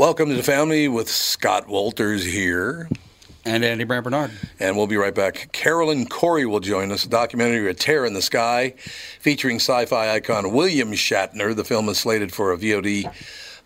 [0.00, 2.88] Welcome to the family with Scott Walters here.
[3.44, 4.30] And Andy Brand Bernard.
[4.58, 5.52] And we'll be right back.
[5.52, 7.04] Carolyn Cory will join us.
[7.04, 8.70] A documentary, A Tear in the Sky,
[9.20, 11.54] featuring sci fi icon William Shatner.
[11.54, 13.12] The film is slated for a VOD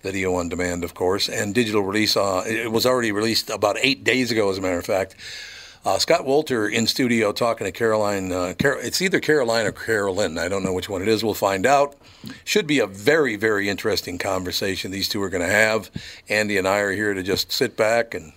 [0.03, 2.17] video on demand, of course, and digital release.
[2.17, 5.15] Uh, it was already released about eight days ago, as a matter of fact.
[5.85, 8.33] Uh, Scott Walter in studio talking to Caroline.
[8.33, 10.39] Uh, Car- it's either Caroline or Carolyn.
[10.39, 11.23] I don't know which one it is.
[11.23, 11.95] We'll find out.
[12.45, 15.91] Should be a very, very interesting conversation these two are going to have.
[16.29, 18.33] Andy and I are here to just sit back and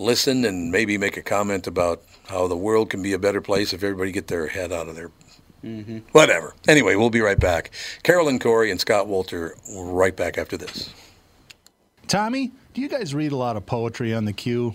[0.00, 3.72] listen and maybe make a comment about how the world can be a better place
[3.72, 5.12] if everybody get their head out of their
[5.64, 5.98] mm-hmm.
[6.10, 6.54] whatever.
[6.66, 7.70] Anyway, we'll be right back.
[8.02, 10.92] Carolyn Cory and Scott Walter, right back after this.
[12.08, 14.74] Tommy, do you guys read a lot of poetry on the queue?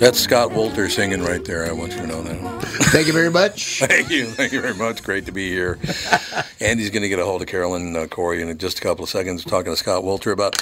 [0.00, 1.66] That's Scott Walter singing right there.
[1.66, 2.62] I want you to know that.
[2.90, 3.80] Thank you very much.
[3.84, 4.24] Thank you.
[4.24, 5.02] Thank you very much.
[5.02, 5.78] Great to be here.
[6.60, 9.10] Andy's going to get a hold of Carolyn uh, Cory in just a couple of
[9.10, 10.56] seconds, talking to Scott Walter about.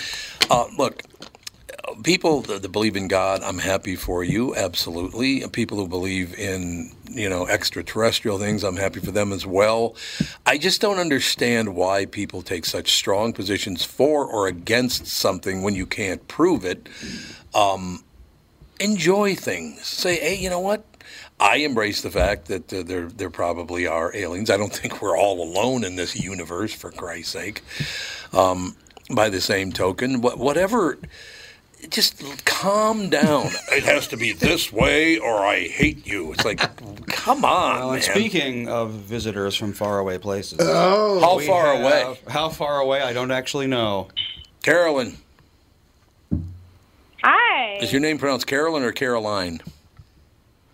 [0.51, 1.05] Uh, look,
[2.03, 4.55] people that, believe in God, I'm happy for you.
[4.55, 5.47] Absolutely.
[5.49, 9.97] People who believe in you know extraterrestrial things, I'm happy for them as well.
[10.47, 15.75] I just don't understand why people take such strong positions for or against something when
[15.75, 16.89] you can't prove it.
[17.55, 18.05] Um,
[18.81, 19.85] enjoy things.
[19.87, 20.85] Say, hey, you know what?
[21.41, 24.51] I embrace the fact that uh, there there probably are aliens.
[24.51, 27.63] I don't think we're all alone in this universe, for Christ's sake.
[28.33, 28.77] Um,
[29.11, 30.99] by the same token, wha- whatever,
[31.91, 33.47] just calm down.
[33.73, 36.33] it has to be this way, or I hate you.
[36.33, 36.59] It's like,
[37.07, 38.11] come on, Well, and man.
[38.17, 43.01] speaking of visitors from faraway places, Oh, How far have- away, How far away?
[43.03, 44.09] I don't actually know.
[44.63, 45.17] Carolyn?
[47.23, 49.61] Hi, Is your name pronounced Carolyn or Caroline?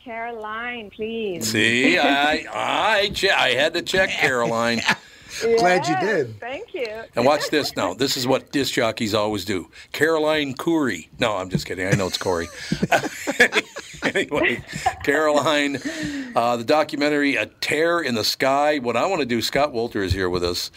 [0.04, 1.50] Caroline, please.
[1.50, 4.82] See, I I che- I had to check Caroline.
[5.58, 6.38] Glad you did.
[6.40, 6.86] Thank you.
[7.16, 7.94] And watch this now.
[7.94, 9.70] This is what disc jockeys always do.
[9.92, 11.08] Caroline Curry.
[11.18, 11.86] No, I'm just kidding.
[11.86, 12.48] I know it's Cory.
[14.04, 14.62] anyway,
[15.04, 15.78] Caroline,
[16.34, 20.02] uh, the documentary "A Tear in the Sky." What I want to do, Scott Walter
[20.02, 20.70] is here with us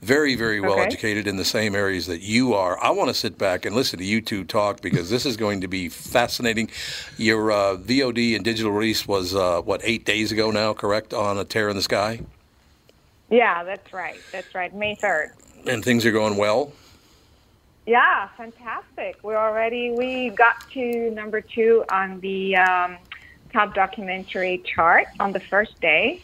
[0.00, 0.82] very, very well Okay.
[0.84, 2.78] educated in the same areas that you are.
[2.82, 5.60] I want to sit back and listen to you two talk because this is going
[5.62, 6.70] to be fascinating.
[7.16, 11.36] Your uh, VOD and digital release was, uh, what, eight days ago now, correct, on
[11.36, 12.20] A Tear in the Sky?
[13.30, 14.18] Yeah, that's right.
[14.32, 14.74] That's right.
[14.74, 15.30] May 3rd.
[15.66, 16.72] And things are going well.
[17.86, 19.16] Yeah, fantastic.
[19.22, 22.98] We're already, we got to number two on the um,
[23.52, 26.22] top documentary chart on the first day.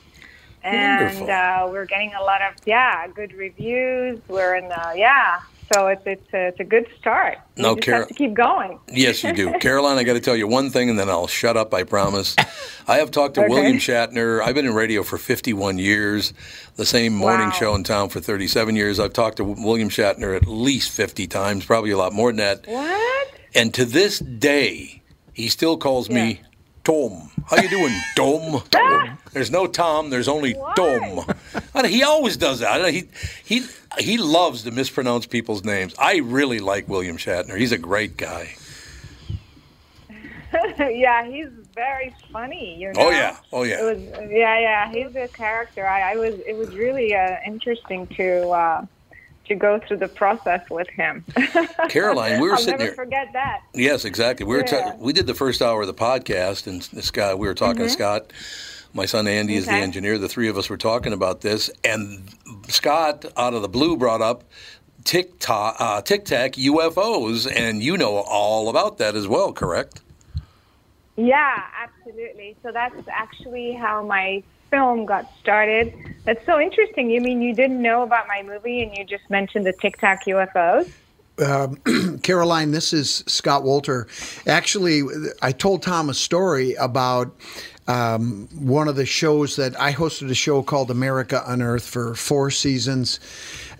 [0.63, 4.21] And uh, we're getting a lot of, yeah, good reviews.
[4.29, 5.41] We're in the, yeah.
[5.73, 7.39] So it's, it's, a, it's a good start.
[7.57, 8.79] No, just Kara- have to keep going.
[8.89, 9.53] Yes, you do.
[9.61, 12.37] Caroline, I got to tell you one thing and then I'll shut up, I promise.
[12.89, 13.49] I have talked to Okay.
[13.53, 14.43] William Shatner.
[14.43, 16.35] I've been in radio for 51 years,
[16.77, 17.53] the same morning Wow.
[17.53, 19.01] show in town for 37 years.
[19.01, 22.67] I've talked to William Shatner at least 50 times, probably a lot more than that.
[22.67, 23.29] What?
[23.55, 25.03] And to this day,
[25.33, 26.43] he still calls me
[26.85, 27.31] Tom.
[27.47, 28.63] How you doing, Tom?
[28.71, 29.19] Tom.
[29.33, 30.11] There's no Tom.
[30.11, 30.75] There's only Why?
[30.77, 31.35] Tom.
[31.75, 32.93] And he always does that.
[32.93, 33.09] He
[33.45, 33.67] he
[33.99, 35.95] he loves to mispronounce people's names.
[35.99, 37.59] I really like William Shatner.
[37.59, 38.55] He's a great guy.
[40.79, 42.79] yeah, he's very funny.
[42.79, 43.01] You know.
[43.01, 43.37] Oh yeah.
[43.53, 43.81] Oh yeah.
[43.81, 44.93] It was yeah, yeah.
[44.93, 45.87] He's a character.
[45.87, 46.35] I, I was.
[46.47, 48.87] It was really uh, interesting to uh,
[49.47, 51.25] to go through the process with him.
[51.89, 52.95] Caroline, we were I'll sitting never here.
[52.95, 53.61] forget that.
[53.75, 54.47] Yes, exactly.
[54.47, 57.55] We were ta- we did the first hour of the podcast, and Scott, we were
[57.55, 58.33] talking to Scott.
[58.93, 59.83] My son Andy is the Mm-hmm.
[59.83, 60.19] Engineer.
[60.19, 62.23] The three of us were talking about this, and
[62.69, 64.45] Scott, out of the blue, brought up
[65.05, 70.01] Tic Tac, uh, Tic Tac UFOs, and you know all about that as well, correct?
[71.17, 72.57] Yeah, absolutely.
[72.63, 74.43] So that's actually how my
[74.75, 75.95] film got started.
[76.25, 77.09] That's so interesting.
[77.09, 80.25] You mean you didn't know about my movie and you just mentioned the Tic Tac
[80.25, 80.91] UFOs?
[82.23, 84.09] Caroline, this is Scott Walter.
[84.49, 85.03] Actually,
[85.43, 87.37] I told Tom a story about
[87.87, 92.51] um, one of the shows that I hosted a show called America Unearthed for four
[92.51, 93.21] seasons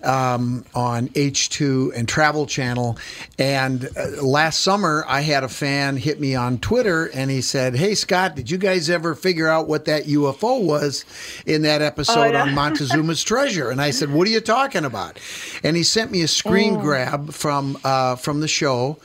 [0.05, 2.97] um, on H2 and Travel Channel.
[3.39, 7.75] And uh, last summer, I had a fan hit me on Twitter and he said,
[7.75, 11.05] Hey, Scott, did you guys ever figure out what that UFO was
[11.45, 12.43] in that episode yeah.
[12.43, 13.69] on Montezuma's Treasure?
[13.69, 15.19] And I said, What are you talking about?
[15.63, 18.97] And he sent me a screen grab from uh, from the show,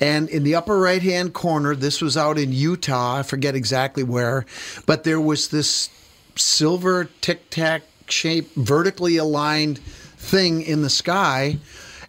[0.00, 3.16] and in the upper right hand corner, this was out in Utah.
[3.18, 4.44] I forget exactly where,
[4.86, 5.90] but there was this
[6.36, 9.80] silver tic tac shape, vertically aligned
[10.28, 11.58] thing in the sky.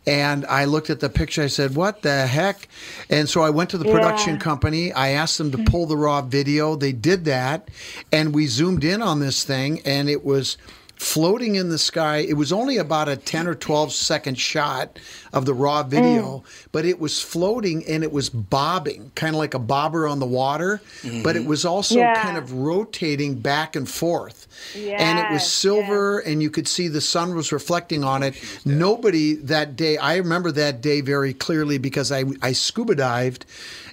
[0.08, 1.44] And I looked at the picture.
[1.44, 2.68] I said, "What the heck?"
[3.10, 4.40] And so I went to the production Yeah.
[4.40, 4.94] company.
[4.94, 6.76] I asked them to pull the raw video.
[6.76, 7.68] They did that,
[8.12, 10.58] and we zoomed in on this thing, and it was
[11.00, 12.18] floating in the sky.
[12.18, 15.00] It was only about a 10 or 12 second shot
[15.32, 16.44] of the raw video,
[16.74, 20.26] but it was floating and it was bobbing, kind of like a bobber on the
[20.26, 20.82] water,
[21.24, 22.22] but it was also Yeah.
[22.22, 24.46] kind of rotating back and forth.
[24.76, 28.36] and it was Yes, silver and you could see the sun was reflecting on it.
[28.66, 33.46] Nobody that day, I remember that day very clearly because I, I scuba dived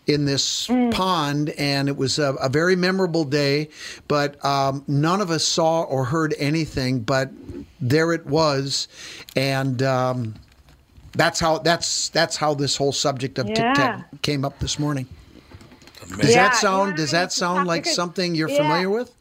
[0.06, 3.68] in this pond, and it was a, a very memorable day.
[4.08, 7.30] But um, none of us saw or heard anything, but
[7.80, 8.88] there it was,
[9.34, 10.34] and um,
[11.12, 15.06] that's how that's that's how this whole subject of Tic Tac came up this morning.
[16.20, 16.90] Does Yeah, that sound?
[16.90, 18.58] yeah, does that sound like because- something you're yeah.
[18.58, 19.12] familiar with?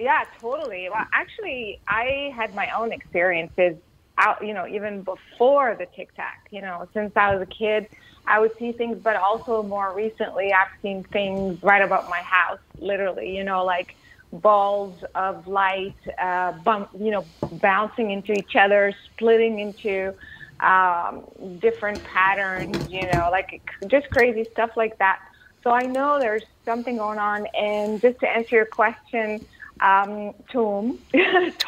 [0.00, 0.88] Yeah, totally.
[0.92, 3.76] Well, actually, I had my own experiences
[4.18, 6.48] out, you know, even before the Tic Tac.
[6.50, 7.86] You know, since I was a kid,
[8.26, 12.58] I would see things, but also more recently, I've seen things right about my house,
[12.78, 13.94] literally, you know, like
[14.32, 20.12] balls of light, uh, bump, you know, bouncing into each other, splitting into
[20.60, 21.24] um,
[21.60, 25.20] different patterns, you know, like just crazy stuff like that.
[25.62, 27.46] So I know there's something going on.
[27.58, 29.44] And just to answer your question,
[29.80, 30.98] um, Tom,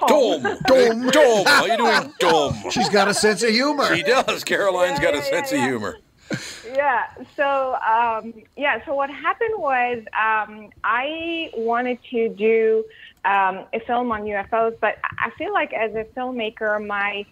[0.06, 1.46] Dome, Dome, Dome.
[1.46, 2.54] How you doing, Dome?
[2.70, 3.94] She's got a sense of humor.
[3.94, 4.44] She does.
[4.44, 5.58] Caroline's got a Yeah, yeah, sense yeah.
[5.58, 5.98] of humor.
[6.74, 7.06] Yeah.
[7.36, 8.84] So um, yeah.
[8.84, 12.84] So what happened was um, I wanted to do
[13.24, 17.24] um, a film on UFOs, but I feel like as a filmmaker, my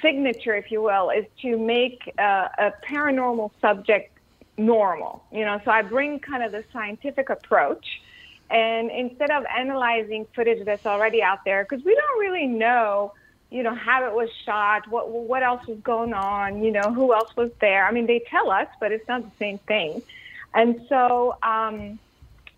[0.00, 4.16] signature, if you will, is to make uh, a paranormal subject
[4.56, 5.24] normal.
[5.32, 8.00] You know, so I bring kind of the scientific approach.
[8.50, 13.14] And instead of analyzing footage that's already out there, because we don't really know,
[13.52, 17.12] you know, how it was shot, what what else was going on, you know, who
[17.12, 17.86] else was there.
[17.86, 20.02] I mean, they tell us, but it's not the same thing.
[20.54, 21.98] And so um,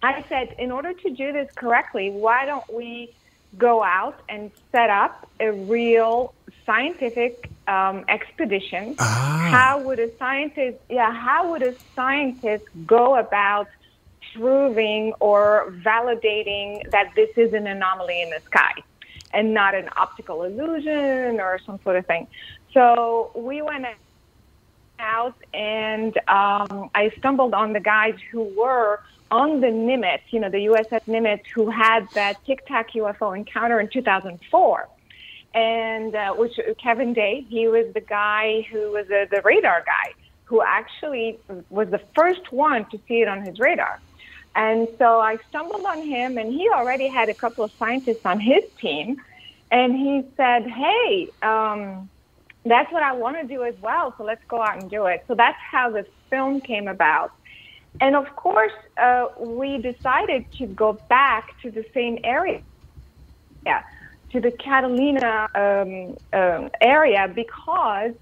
[0.02, 3.14] I said, in order to do this correctly, why don't we
[3.56, 6.34] go out and set up a real
[6.66, 8.96] scientific um, expedition?
[8.98, 13.68] How would a scientist, yeah, how would a scientist go about
[14.36, 18.72] proving or validating that this is an anomaly in the sky?
[19.34, 22.26] And not an optical illusion or some sort of thing.
[22.72, 23.86] So we went
[24.98, 29.00] out and um, I stumbled on the guys who were
[29.30, 33.80] on the Nimitz, you know, the USS Nimitz, who had that Tic Tac UFO encounter
[33.80, 34.88] in 2004.
[35.54, 40.12] And uh, which Kevin Day, he was the guy who was the, the radar guy
[40.44, 41.38] who actually
[41.70, 44.00] was the first one to see it on his radar.
[44.54, 48.38] And so I stumbled on him, and he already had a couple of scientists on
[48.40, 49.16] his team.
[49.70, 52.08] And he said, Hey, um,
[52.64, 54.14] that's what I want to do as well.
[54.16, 55.24] So let's go out and do it.
[55.26, 57.30] So that's how the film came about.
[58.00, 62.62] And of course, uh, we decided to go back to the same area,
[63.64, 63.82] yeah,
[64.32, 68.12] to the Catalina um, um, area because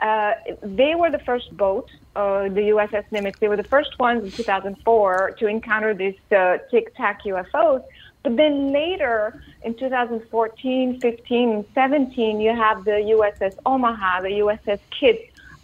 [0.00, 3.38] uh, they were the first boat, uh, the USS Nimitz.
[3.38, 7.84] They were the first ones in 2004 to encounter these uh, Tic Tac UFOs.
[8.22, 14.80] But then later, in 2014, 15, and 17, you have the USS Omaha, the USS
[14.90, 15.18] Kidd,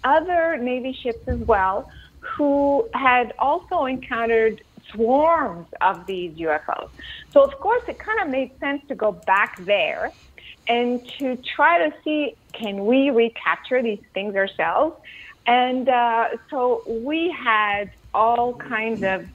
[0.04, 1.90] other Navy ships as well,
[2.20, 4.62] who had also encountered
[4.92, 6.88] swarms of these UFOs.
[7.30, 10.12] So, of course, it kind of made sense to go back there
[10.68, 14.96] and to try to see can we recapture these things ourselves.
[15.46, 19.26] And uh, so we had all kinds of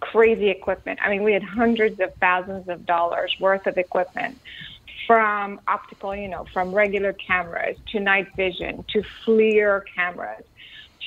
[0.00, 1.00] crazy equipment.
[1.02, 4.38] I mean, we had hundreds of thousands of dollars worth of equipment
[5.06, 10.44] from optical, you know, from regular cameras to night vision to FLIR cameras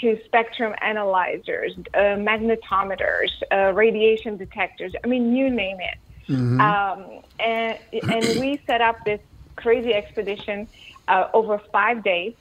[0.01, 4.93] to spectrum analyzers, uh, magnetometers, uh, radiation detectors.
[5.03, 5.97] I mean, you name it.
[6.31, 6.61] Mm-hmm.
[6.61, 7.77] Um, and
[8.09, 9.21] and we set up this
[9.57, 10.67] crazy expedition
[11.09, 12.33] uh, over five days.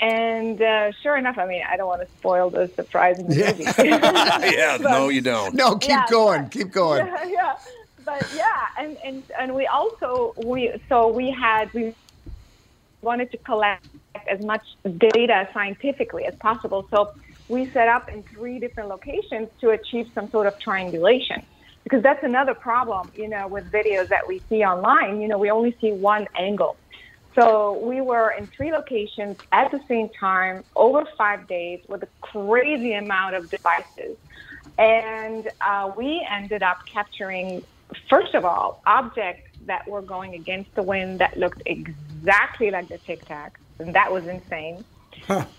[0.00, 3.34] And uh, sure enough, I mean, I don't want to spoil the surprise in the
[3.34, 3.64] movie.
[4.56, 5.54] yeah, no, you don't.
[5.54, 6.42] No, keep Yeah, going.
[6.42, 7.06] but- Keep going.
[7.06, 7.56] Yeah, yeah.
[8.04, 11.92] But yeah, and, and and we also we so we had we
[13.02, 13.84] wanted to collect
[14.30, 14.62] as much
[14.98, 16.86] data scientifically as possible.
[16.90, 17.10] So
[17.48, 21.42] we set up in three different locations to achieve some sort of triangulation.
[21.86, 25.20] Because that's another problem, you know, with videos that we see online.
[25.20, 26.76] You know, we only see one angle.
[27.36, 32.08] So we were in three locations at the same time over five days with a
[32.22, 34.16] crazy amount of devices.
[34.78, 37.62] And uh, we ended up capturing,
[38.10, 42.98] first of all, objects that were going against the wind that looked exactly like the
[42.98, 43.60] Tic Tac.
[43.78, 44.84] And that was insane.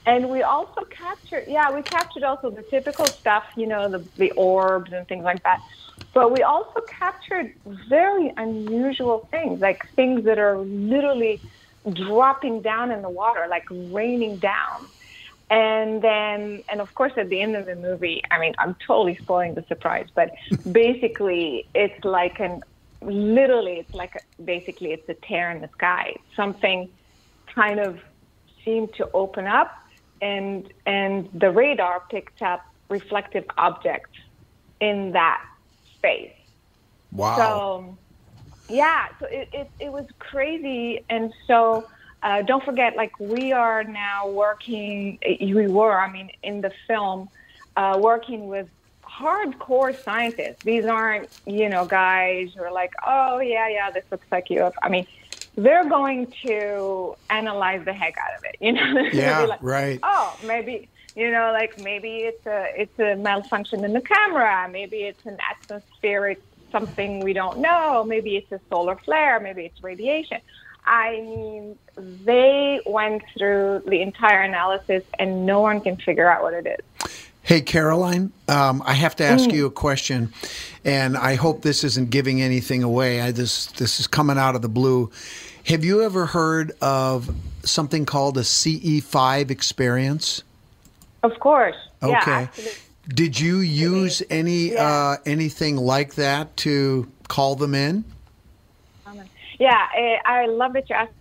[0.05, 4.31] And we also captured, yeah, we captured also the typical stuff, you know, the, the
[4.31, 5.61] orbs and things like that.
[6.13, 7.53] But we also captured
[7.87, 11.41] very unusual things, like things that are literally
[11.93, 14.89] dropping down in the water, like raining down.
[15.49, 19.17] And then, and of course, at the end of the movie, I mean, I'm totally
[19.21, 20.31] spoiling the surprise, but
[20.71, 22.61] basically, it's like an,
[23.01, 26.15] literally, it's like a, basically, it's a tear in the sky.
[26.35, 26.89] Something
[27.53, 27.99] kind of
[28.65, 29.71] seemed to open up,
[30.21, 34.17] and and the radar picked up reflective objects
[34.81, 35.41] in that
[35.97, 36.33] space.
[37.11, 37.37] Wow.
[37.37, 37.99] So,
[38.69, 41.05] yeah, so it, it, it was crazy.
[41.09, 41.87] And so,
[42.23, 47.29] uh, don't forget, like, we are now working, we were, I mean, in the film,
[47.75, 48.67] uh, working with
[49.03, 50.57] hardcore scientists.
[50.63, 54.71] These aren't, you know, guys who are like, oh, yeah, yeah, this looks like you.
[54.81, 55.05] I mean,
[55.55, 58.93] they're going to analyze the heck out of it, you know?
[58.93, 59.99] They're gonna be Yeah, like, right.
[60.03, 64.97] Oh, maybe you know, like maybe it's a it's a malfunction in the camera, maybe
[64.97, 66.39] it's an atmospheric
[66.71, 70.39] something we don't know, maybe it's a solar flare, maybe it's radiation.
[70.85, 76.53] I mean, they went through the entire analysis, and no one can figure out what
[76.53, 77.09] it is.
[77.41, 80.33] Hey, Caroline, um, I have to ask you a question,
[80.85, 83.21] and I hope this isn't giving anything away.
[83.21, 85.09] I, this this is coming out of the blue.
[85.65, 87.33] Have you ever heard of
[87.63, 90.43] something called a CE5 experience?
[91.23, 91.75] Of course.
[92.03, 92.13] Okay.
[92.15, 92.81] absolutely.
[93.09, 94.83] Did you use any Yeah.
[94.85, 98.03] uh, anything like that to call them in?
[99.59, 101.13] Yeah, eh, I love that you asked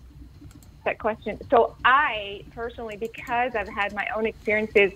[0.84, 1.38] that question.
[1.50, 4.92] So I personally, because I've had my own experiences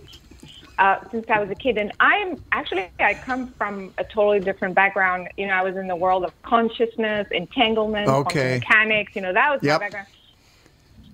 [0.79, 4.75] uh, since I was a kid, and I'm actually I come from a totally different
[4.75, 5.29] background.
[5.37, 8.51] You know, I was in the world of consciousness, entanglement, quantum Okay.
[8.51, 9.13] mechanics.
[9.15, 9.81] You know, that was Yep.
[9.81, 10.09] my background.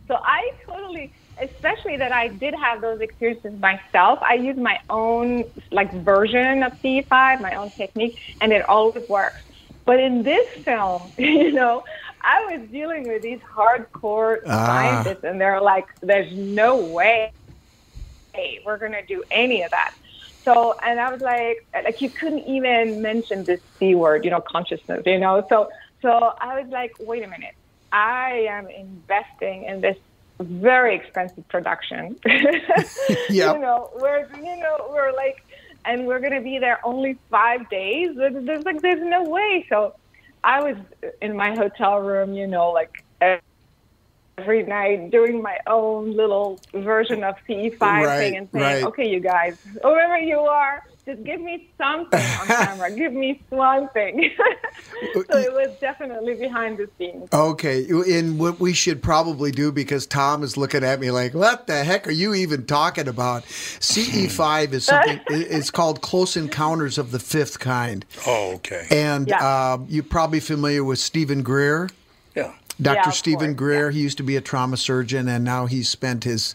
[0.08, 1.12] So I totally,
[1.42, 4.18] especially that I did have those experiences myself.
[4.22, 9.40] I use my own like version of CE5, my own technique, and it always works.
[9.86, 11.82] But in this film, you know,
[12.22, 14.66] I was dealing with these hardcore Ah.
[14.66, 17.30] scientists, and they're like, "There's no way
[18.34, 19.90] hey, we're gonna do any of that."
[20.44, 24.42] So, and I was like, like you couldn't even mention this C word, you know,
[24.50, 25.44] consciousness, you know.
[25.48, 25.68] So,
[26.02, 26.08] so
[26.40, 27.54] I was like, wait a minute.
[27.92, 29.96] I am investing in this
[30.40, 32.18] very expensive production.
[33.28, 33.54] Yeah.
[33.54, 35.44] You know, we're you know we're like,
[35.84, 38.16] and we're gonna be there only five days.
[38.16, 39.66] There's, like there's no way.
[39.68, 39.94] So
[40.44, 40.76] I was
[41.22, 43.04] in my hotel room, you know, like
[44.38, 48.84] every night doing my own little version of CE5 Right, thing and saying, right.
[48.84, 52.90] okay, you guys, whoever you are, just give me something on camera.
[52.94, 54.30] Give me something.
[55.14, 57.28] so it was definitely behind the scenes.
[57.32, 61.66] Okay, and what we should probably do because Tom is looking at me like, "What
[61.68, 65.20] the heck are you even talking about?" CE5 is something.
[65.30, 68.86] It's called Close Encounters of the Fifth Kind, Oh, okay.
[68.90, 69.72] and Yeah.
[69.74, 71.88] um, you're probably familiar with Stephen Greer.
[72.34, 72.52] Yeah.
[72.82, 72.96] Dr.
[72.96, 73.90] Yeah, Stephen course, Greer.
[73.90, 76.54] He used to be a trauma surgeon, and now he's spent his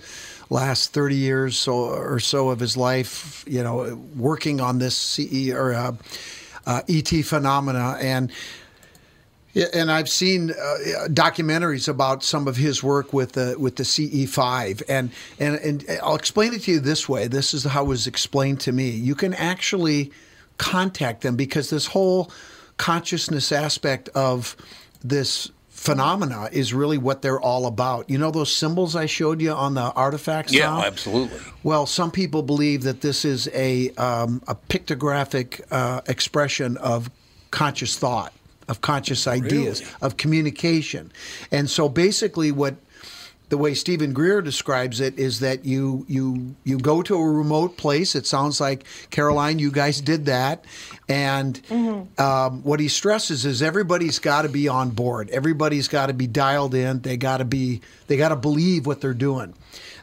[0.52, 5.50] last 30 years so, or so of his life, you know, working on this CE
[5.50, 5.94] or uh,
[6.68, 7.98] uh, ET phenomena.
[8.00, 8.32] And
[9.74, 14.82] and I've seen uh, documentaries about some of his work with the with the CE5,
[14.88, 17.28] and and and I'll explain it to you this way.
[17.28, 18.92] This is how it was explained to me.
[18.92, 20.14] You can actually
[20.58, 22.32] contact them because this whole
[22.78, 24.56] consciousness aspect of
[25.04, 25.52] this
[25.82, 28.08] phenomena is really what they're all about.
[28.08, 30.54] You know those symbols I showed you on the artifacts?
[30.54, 30.84] Yeah, Tom?
[30.84, 31.40] absolutely.
[31.64, 37.10] Well, some people believe that this is a um, a pictographic uh, expression of
[37.50, 38.32] conscious thought,
[38.68, 39.94] of conscious ideas, Really?
[40.04, 41.12] of communication,
[41.52, 42.76] and so basically, what
[43.52, 47.76] the way Stephen Greer describes it is that you you you go to a remote
[47.76, 48.16] place.
[48.16, 50.64] It sounds like Caroline, you guys did that,
[51.10, 51.62] and
[52.18, 55.30] um, what he stresses is everybody's got to be on board.
[55.32, 57.02] Everybody's got to be dialed in.
[57.02, 59.54] They got to be they got to believe what they're doing.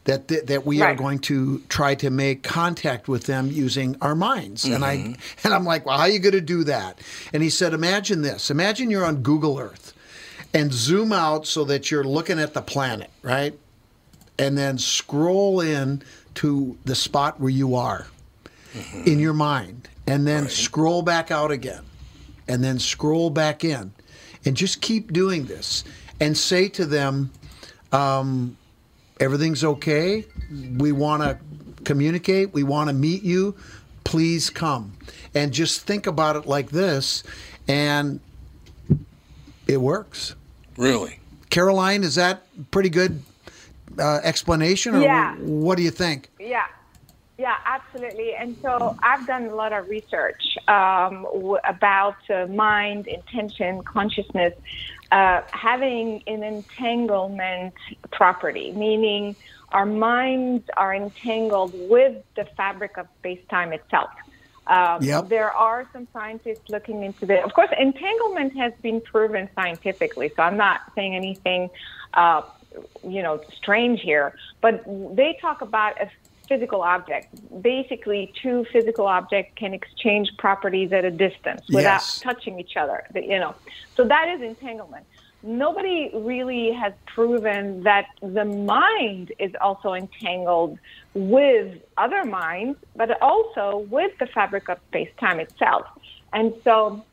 [0.05, 4.15] That, that, that we are going to try to make contact with them using our
[4.15, 4.65] minds.
[4.65, 4.93] And I
[5.45, 7.01] and I'm like, well, how are you going to do that?
[7.33, 8.51] And he said, imagine this.
[8.51, 9.93] Imagine you're on Google Earth
[10.55, 13.59] and zoom out so that you're looking at the planet, right?
[14.39, 16.03] And then scroll in
[16.35, 18.07] to the spot where you are
[19.05, 21.83] in your mind, and then scroll back out again,
[22.47, 23.93] and then scroll back in,
[24.45, 25.85] and just keep doing this,
[26.21, 27.31] and say to them,
[27.93, 28.57] um,
[29.19, 30.25] "Everything's okay.
[30.77, 31.39] We want to
[31.85, 32.53] communicate.
[32.53, 33.57] We want to meet you.
[34.05, 34.93] Please come."
[35.35, 37.25] And just think about it like this,
[37.67, 38.21] and
[39.69, 40.35] it works.
[40.77, 41.21] Really.
[41.51, 43.23] Caroline, is that pretty good
[43.99, 45.35] uh, explanation, or Yeah.
[45.37, 46.29] what do you think?
[46.41, 46.65] Yeah,
[47.37, 48.35] yeah, absolutely.
[48.35, 54.55] And so I've done a lot of research um, w- about uh, mind, intention, consciousness,
[55.11, 57.75] uh, having an entanglement
[58.13, 59.37] property, meaning
[59.71, 64.11] our minds are entangled with the fabric of space time itself.
[64.69, 65.29] Um, Yep.
[65.29, 67.43] There are some scientists looking into this.
[67.45, 71.71] Of course, entanglement has been proven scientifically, so I'm not saying anything,
[72.15, 72.43] uh,
[73.03, 74.35] you know, strange here.
[74.61, 74.85] But
[75.17, 76.11] they talk about a
[76.49, 77.35] physical object.
[77.63, 82.21] Basically, two physical objects can exchange properties at a distance without Yes.
[82.21, 83.05] touching each other.
[83.15, 83.55] You know,
[83.97, 85.07] so that is entanglement.
[85.43, 90.79] Nobody really has proven that the mind is also entangled
[91.15, 95.87] with other minds, but also with the fabric of space time itself.
[96.33, 97.05] And so,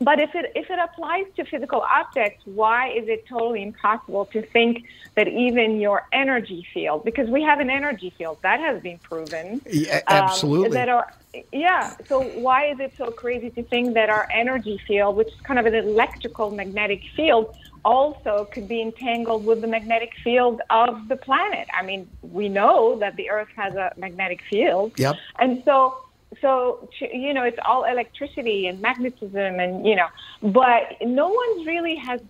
[0.00, 4.42] but if it if it applies to physical objects, why is it totally impossible to
[4.42, 4.84] think
[5.16, 9.60] that even your energy field, because we have an energy field that has been proven,
[9.68, 10.70] Yeah, um, absolutely.
[10.70, 11.12] that our
[11.52, 11.94] yeah.
[12.06, 15.58] So why is it so crazy to think that our energy field, which is kind
[15.58, 17.54] of an electrical magnetic field,
[17.84, 21.68] also could be entangled with the magnetic field of the planet?
[21.72, 24.92] I mean, we know that the Earth has a magnetic field.
[24.96, 25.16] Yep.
[25.38, 25.98] And so,
[26.40, 30.08] so you know, it's all electricity and magnetism, and you know,
[30.42, 32.20] but no one really has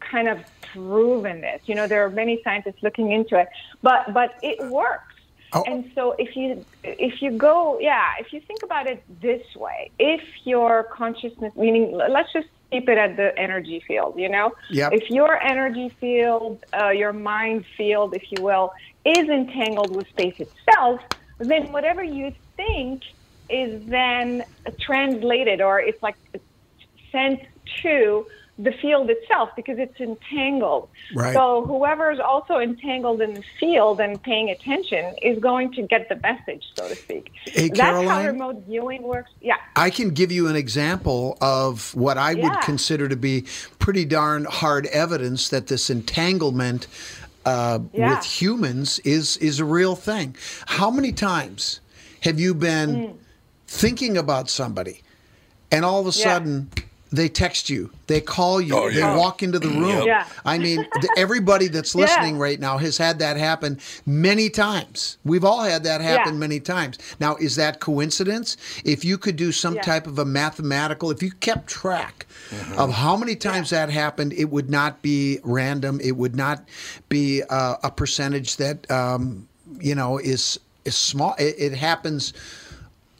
[0.00, 1.62] kind of proven this.
[1.66, 3.48] You know, there are many scientists looking into it,
[3.82, 5.12] but but it works.
[5.54, 5.62] Oh.
[5.66, 9.90] And so if you if you go yeah if you think about it this way
[9.98, 14.92] if your consciousness meaning let's just keep it at the energy field you know Yep.
[14.94, 18.72] if your energy field uh, your mind field if you will
[19.04, 21.00] is entangled with space itself
[21.38, 23.02] then whatever you think
[23.50, 24.44] is then
[24.80, 26.16] translated or it's like
[27.10, 27.40] sent
[27.82, 28.26] to
[28.58, 30.88] the field itself because it's entangled.
[31.14, 31.32] Right.
[31.34, 36.08] So whoever is also entangled in the field and paying attention is going to get
[36.10, 37.32] the message, so to speak.
[37.46, 39.30] Hey, That's how remote viewing works.
[39.40, 39.56] Yeah.
[39.74, 42.60] I can give you an example of what I would Yeah.
[42.60, 43.46] consider to be
[43.78, 46.86] pretty darn hard evidence that this entanglement
[47.44, 48.10] uh, Yeah.
[48.14, 50.36] with humans is is a real thing.
[50.66, 51.80] How many times
[52.20, 53.14] have you been Mm.
[53.66, 55.02] thinking about somebody,
[55.72, 56.24] and all of a Yeah.
[56.24, 56.70] sudden
[57.12, 60.06] they text you, they call you, Oh, they walk into the room.
[60.06, 60.26] Yeah.
[60.44, 62.00] I mean, th- everybody that's Yeah.
[62.06, 65.18] listening right now has had that happen many times.
[65.24, 66.38] We've all had that happen Yeah.
[66.40, 66.98] many times.
[67.20, 68.56] Now, is that coincidence?
[68.84, 69.82] If you could do some Yeah.
[69.82, 72.26] type of a mathematical, if you kept track
[72.76, 76.00] of how many times that happened, it would not be random.
[76.02, 76.66] It would not
[77.08, 79.46] be uh, a percentage that um,
[79.80, 81.34] you know is is small.
[81.38, 82.32] It, it happens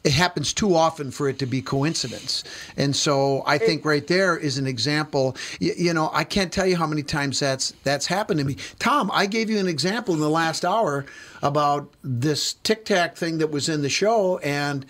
[0.03, 2.43] it happens too often for it to be coincidence.
[2.75, 5.37] And so I think right there is an example.
[5.59, 8.57] You, you know, I can't tell you how many times that's that's happened to me.
[8.79, 11.05] Tom, I gave you an example in the last hour
[11.41, 14.85] about this Tic Tac thing that was in the show, and.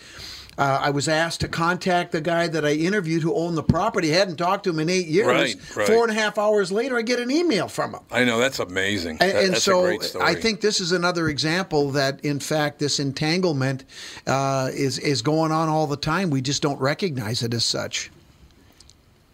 [0.58, 4.10] Uh, I was asked to contact the guy that I interviewed who owned the property.
[4.10, 5.28] hadn't talked to him in eight years.
[5.28, 5.88] Right, right.
[5.88, 8.02] Four and a half hours later, I get an email from him.
[8.12, 9.18] I know that's amazing.
[9.22, 10.26] And, That- and that's so a great story.
[10.26, 13.84] I think this is another example that, in fact, this entanglement
[14.28, 16.30] uh, is is going on all the time.
[16.30, 18.12] We just don't recognize it as such.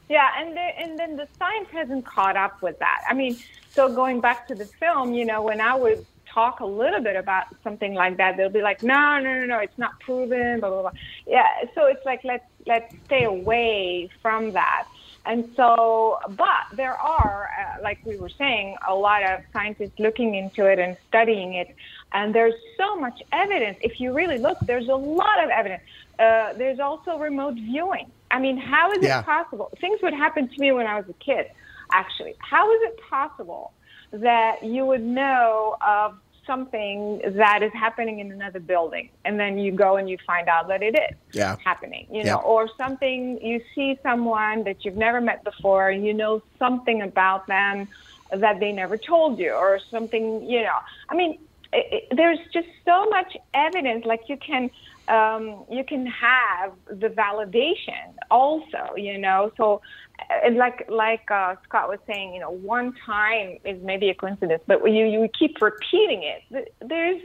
[0.09, 3.01] Yeah, and the, and then the science hasn't caught up with that.
[3.07, 3.37] I mean,
[3.71, 7.15] so going back to the film, you know, when I would talk a little bit
[7.15, 10.69] about something like that, they'll be like, "No, no, no, no, it's not proven." Blah
[10.69, 10.91] blah blah.
[11.25, 14.83] Yeah, so it's like let's let's stay away from that.
[15.25, 20.33] And so, but there are, uh, like we were saying, a lot of scientists looking
[20.35, 21.67] into it and studying it.
[22.13, 23.77] And there's so much evidence.
[23.81, 25.81] If you really look, there's a lot of evidence.
[26.17, 28.11] Uh, there's also remote viewing.
[28.31, 29.19] I mean, how is Yeah.
[29.19, 29.69] it possible?
[29.81, 31.47] Things would happen to me when I was a kid,
[31.91, 32.35] actually.
[32.39, 33.73] How is it possible
[34.11, 36.13] that you would know of
[36.45, 40.67] something that is happening in another building and then you go and you find out
[40.67, 41.57] that it is Yeah.
[41.63, 42.33] happening, you Yeah.
[42.33, 47.03] know, or something you see someone that you've never met before and you know something
[47.03, 47.87] about them
[48.31, 50.79] that they never told you or something, you know.
[51.09, 51.39] I mean,
[51.71, 54.69] it, it, there's just so much evidence like you can
[55.07, 59.51] um, you can have the validation also, you know.
[59.57, 59.81] So,
[60.29, 64.63] uh, like like uh, Scott was saying, you know, one time is maybe a coincidence,
[64.67, 67.21] but you you keep repeating it, there's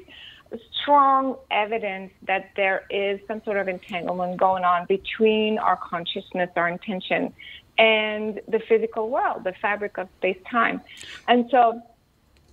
[0.83, 6.69] strong evidence that there is some sort of entanglement going on between our consciousness, our
[6.69, 7.33] intention,
[7.79, 10.81] and the physical world, the fabric of space time,
[11.29, 11.83] and so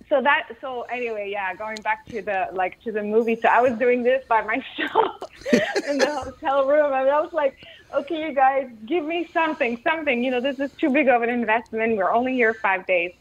[0.08, 3.38] so that so anyway yeah going back to the like to the movie.
[3.40, 5.22] So i was doing this by myself
[5.88, 7.56] in the hotel room and i was like
[7.94, 11.28] okay you guys give me something something you know this is too big of an
[11.30, 13.12] investment we're only here five days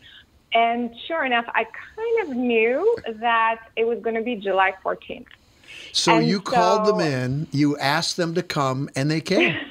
[0.53, 5.25] and sure enough i kind of knew that it was going to be july 14th
[5.93, 9.55] So And you called them so- in, you asked them to come, and they came.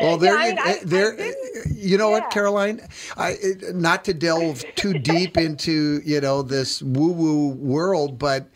[0.00, 1.16] Well, there, I you, mean, I- I there.
[1.16, 2.30] didn't- you know what.
[2.30, 2.80] Caroline?
[3.16, 3.34] I
[3.74, 8.46] not to delve too deep into you know this woo-woo world, but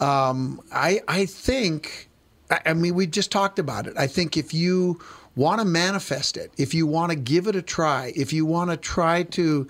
[0.00, 2.05] um, I I think
[2.50, 3.94] I, I mean we just talked about it.
[3.96, 5.00] I think if you
[5.34, 8.70] want to manifest it, if you want to give it a try, if you want
[8.70, 9.68] to try to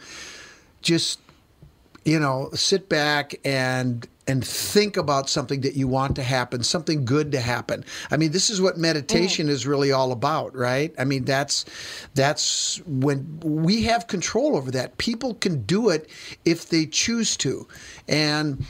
[0.80, 1.20] just
[2.04, 7.04] you know sit back and and think about something that you want to happen something
[7.04, 7.84] good to happen.
[8.10, 9.50] I mean this is what meditation mm.
[9.50, 10.94] is really all about right?
[10.98, 11.64] I mean that's
[12.14, 14.98] that's when we have control over that.
[14.98, 16.08] People can do it
[16.44, 17.66] if they choose to.
[18.08, 18.64] And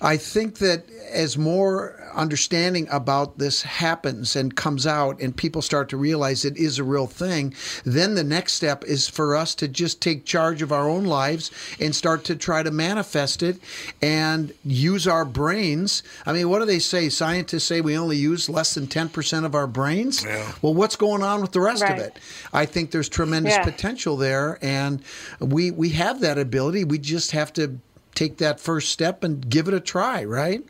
[0.00, 5.88] i think that as more understanding about this happens and comes out and people start
[5.88, 9.66] to realize it is a real thing then the next step is for us to
[9.68, 13.58] just take charge of our own lives and start to try to manifest it
[14.00, 18.48] and use our brains i mean what do they say scientists say we only use
[18.48, 20.52] less than 10% of our brains Yeah.
[20.62, 22.00] well what's going on with the rest of Right.
[22.00, 22.18] it
[22.52, 23.64] i think there's tremendous Yeah.
[23.64, 25.02] potential there and
[25.40, 27.78] we we have that ability we just have to
[28.14, 30.62] take that first step and give it a try right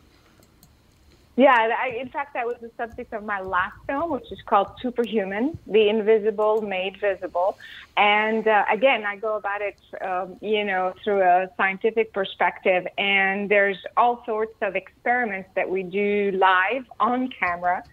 [1.35, 4.67] Yeah, I, in fact, that was the subject of my last film, which is called
[4.79, 7.57] Superhuman: The Invisible Made Visible.
[7.97, 12.85] And uh, again, I go about it, um, you know, through a scientific perspective.
[12.99, 17.83] And there's all sorts of experiments that we do live on camera,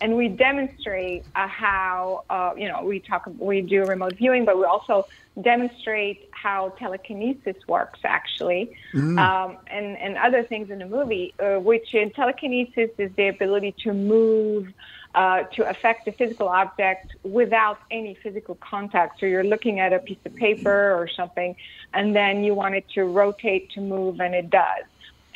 [0.00, 4.58] and we demonstrate uh, how, uh, you know, we talk, we do remote viewing, but
[4.58, 5.06] we also
[5.40, 8.76] demonstrate how telekinesis works actually.
[9.18, 13.74] Um, and, and other things in the movie uh, which in telekinesis is the ability
[13.84, 14.72] to move
[15.14, 19.20] uh, to affect a physical object without any physical contact.
[19.20, 21.56] So you're looking at a piece of paper or something
[21.92, 24.84] and then you want it to rotate to move and it does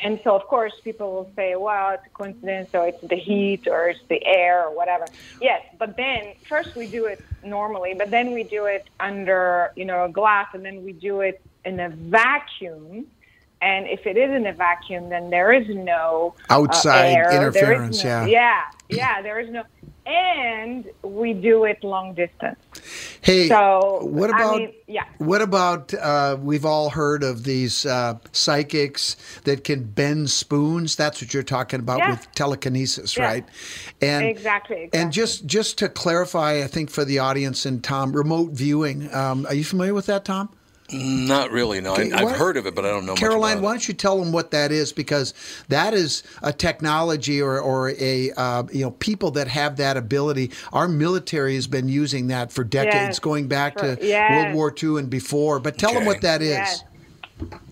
[0.01, 3.67] and so, of course, people will say, well, it's a coincidence, or it's the heat,
[3.67, 5.05] or it's the air, or whatever.
[5.41, 9.85] Yes, but then first we do it normally, but then we do it under, you
[9.85, 13.07] know, a glass, and then we do it in a vacuum.
[13.61, 18.03] And if it is in a vacuum, then there is no uh, Outside air, interference,
[18.03, 18.25] no- yeah.
[18.25, 19.63] Yeah, yeah, there is no.
[20.05, 22.59] And we do it long distance.
[23.21, 25.05] Hey, So, what I about mean, yeah.
[25.17, 29.15] what about uh, we've all heard of these uh, psychics
[29.45, 30.95] that can bend spoons.
[30.95, 32.11] That's what you're talking about Yeah.
[32.11, 33.23] with telekinesis, Yeah.
[33.25, 33.45] right?
[34.01, 34.99] And Exactly, exactly.
[35.01, 39.13] And just just to clarify, I think for the audience and Tom, remote viewing.
[39.13, 40.49] Um, are you familiar with that, Tom?
[40.93, 41.81] Not really.
[41.81, 43.15] No, Okay, I, I've what- heard of it, but I don't know.
[43.15, 44.93] Caroline, much why don't you tell them what that is?
[44.93, 45.33] Because
[45.69, 50.51] that is a technology or, or a uh, you know people that have that ability.
[50.73, 54.31] Our military has been using that for decades, Yes, going back for- to yes.
[54.53, 55.59] World War II and before.
[55.59, 56.49] But tell them what that is.
[56.49, 56.83] Yes.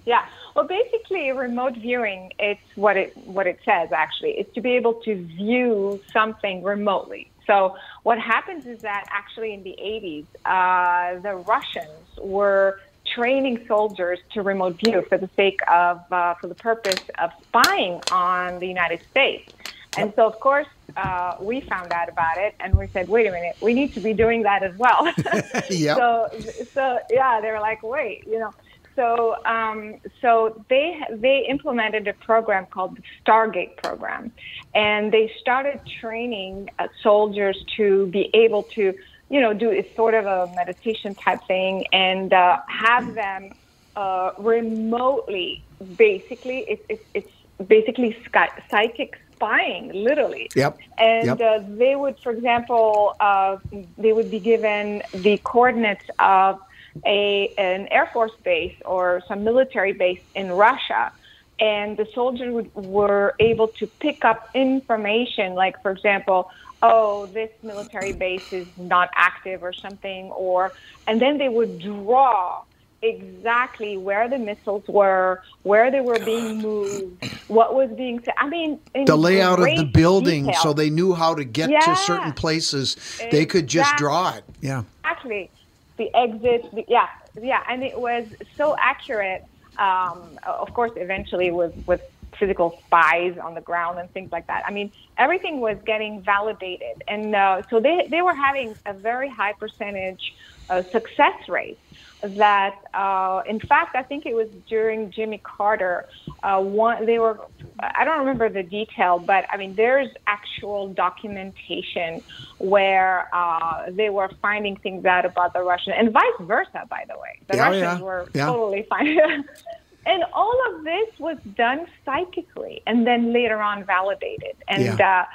[0.06, 0.26] Yeah.
[0.56, 3.92] Well, basically, remote viewing it's what it what it says.
[3.92, 7.30] Actually, it's to be able to view something remotely.
[7.46, 11.90] So what happens is that actually in the 80s, uh, the Russians
[12.22, 12.80] were
[13.16, 18.02] training soldiers to remote view for the sake of uh, for the purpose of spying
[18.12, 19.52] on the United States.
[19.96, 23.32] And so, of course, uh, we found out about it, and we said, "Wait a
[23.32, 25.12] minute, we need to be doing that as well."
[25.70, 25.98] Yep.
[25.98, 26.28] So,
[26.74, 28.54] so yeah, they were like, "Wait, you know."
[28.96, 34.32] So, um, so they they implemented a program called the Stargate program,
[34.76, 38.94] and they started training uh, soldiers to be able to,
[39.34, 43.50] you know, do a sort of a meditation type thing and uh, have them
[43.96, 45.66] uh, remotely.
[45.98, 50.52] Basically, it's it's, it's basically sky- psychic spying, literally.
[50.56, 50.78] Yep.
[51.00, 51.42] And Yep.
[51.42, 53.58] uh, they would, for example, uh,
[53.98, 56.60] they would be given the coordinates of
[57.08, 61.12] a an air force base or some military base in Russia,
[61.60, 66.46] and the soldiers would, were able to pick up information, like for example,
[66.84, 70.72] oh, this military base is not active or something, or
[71.08, 72.64] and then they would draw
[73.02, 78.34] exactly where the missiles were, where they were being moved, what was being said.
[78.38, 80.62] I mean, in The layout of the building, detail.
[80.62, 82.96] so they knew how to get to certain places.
[83.32, 84.44] They could just draw it.
[84.62, 84.84] Yeah.
[85.00, 85.50] Exactly.
[85.98, 87.08] The exit, the, yeah,
[87.42, 88.26] yeah, and it was
[88.58, 89.46] so accurate.
[89.78, 92.02] Um, of course, eventually with with
[92.40, 94.64] physical spies on the ground and things like that.
[94.68, 99.30] I mean, everything was getting validated, and uh, so they they were having a very
[99.30, 100.22] high percentage
[100.70, 101.80] uh, success rate.
[102.24, 106.06] That, uh, in fact, I think it was during Jimmy Carter.
[106.42, 107.38] Uh, one, they were,
[107.82, 112.24] I don't remember the detail, but I mean, there's actual documentation
[112.60, 117.16] where uh, they were finding things out about the Russians, and vice versa, by the
[117.16, 117.40] way.
[117.50, 118.46] The Yeah, Russians yeah, were yeah.
[118.46, 119.18] totally fine.
[120.06, 124.56] and all of this was done psychically, and then later on validated.
[124.68, 125.22] And Yeah.
[125.22, 125.26] uh,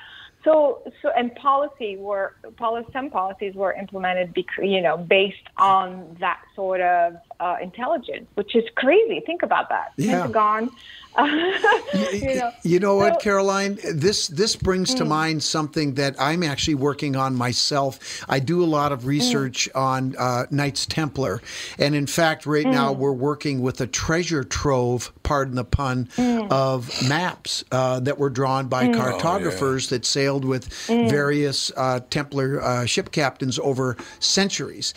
[0.44, 6.16] so, so and policy were poli- some policies were implemented, bec- you know, based on
[6.20, 9.20] that sort of uh, intelligence, which is crazy.
[9.26, 9.92] Think about that.
[9.96, 10.20] Yeah.
[10.22, 10.70] Pentagon.
[12.12, 13.78] you know, You know what, So- Caroline?
[13.92, 14.98] This this brings Mm.
[14.98, 17.98] to mind something that I'm actually working on myself.
[18.28, 19.80] I do a lot of research Mm.
[19.80, 21.40] on uh, Knights Templar,
[21.78, 22.98] and in fact, right now Mm.
[22.98, 26.52] we're working with a treasure trove, pardon the pun, Mm.
[26.52, 31.10] of maps uh, that were drawn by cartographers that sailed with Mm.
[31.10, 34.94] various uh, Templar uh, ship captains over centuries,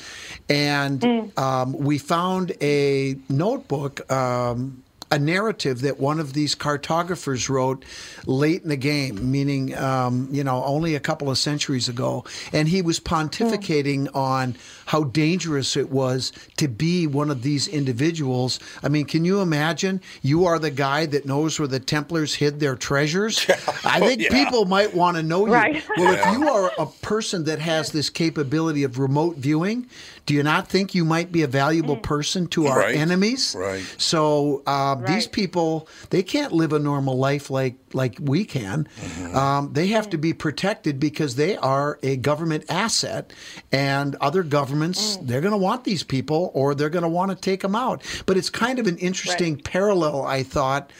[0.49, 1.39] and Mm.
[1.39, 2.30] um, we found
[2.61, 4.11] a notebook.
[4.11, 7.83] Um, a narrative that one of these cartographers wrote
[8.25, 12.23] late in the game, meaning, um, you know, only a couple of centuries ago.
[12.53, 18.59] And he was pontificating on how dangerous it was to be one of these individuals.
[18.81, 20.01] I mean, can you imagine?
[20.21, 23.45] You are the guy that knows where the Templars hid their treasures.
[23.83, 24.29] I think yeah.
[24.29, 25.53] people might want to know you.
[25.53, 25.83] Right.
[25.97, 29.87] Well, if you are a person that has this capability of remote viewing,
[30.31, 32.95] do you not think you might be a valuable person to our Right.
[32.95, 33.53] enemies?
[33.53, 33.83] Right.
[33.97, 38.87] So uh, these people, they can't live a normal life like like we can.
[39.33, 43.33] Um, they have to be protected because they are a government asset,
[43.73, 47.35] and other governments they're going to want these people or they're going to want to
[47.35, 48.01] take them out.
[48.25, 50.91] But it's kind of an interesting parallel, I thought,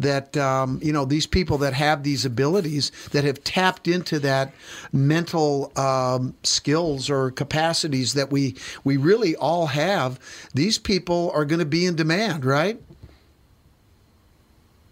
[0.00, 4.52] that um, you know these people that have these abilities that have tapped into that
[4.92, 10.18] mental um, skills or capacities that we we really all have.
[10.54, 12.80] These people are going to be in demand, right?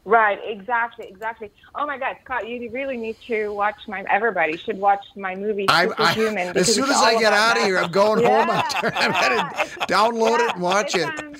[0.04, 1.50] Right, exactly, exactly.
[1.74, 4.04] Oh my God, Scott, you really need to watch my.
[4.08, 6.56] Everybody should watch my movie Superhuman.
[6.56, 8.48] I, as soon as I get out of here, I'm going home.
[8.50, 11.04] I'm, Yeah, I'm going to it's- download it and watch it.
[11.18, 11.34] um,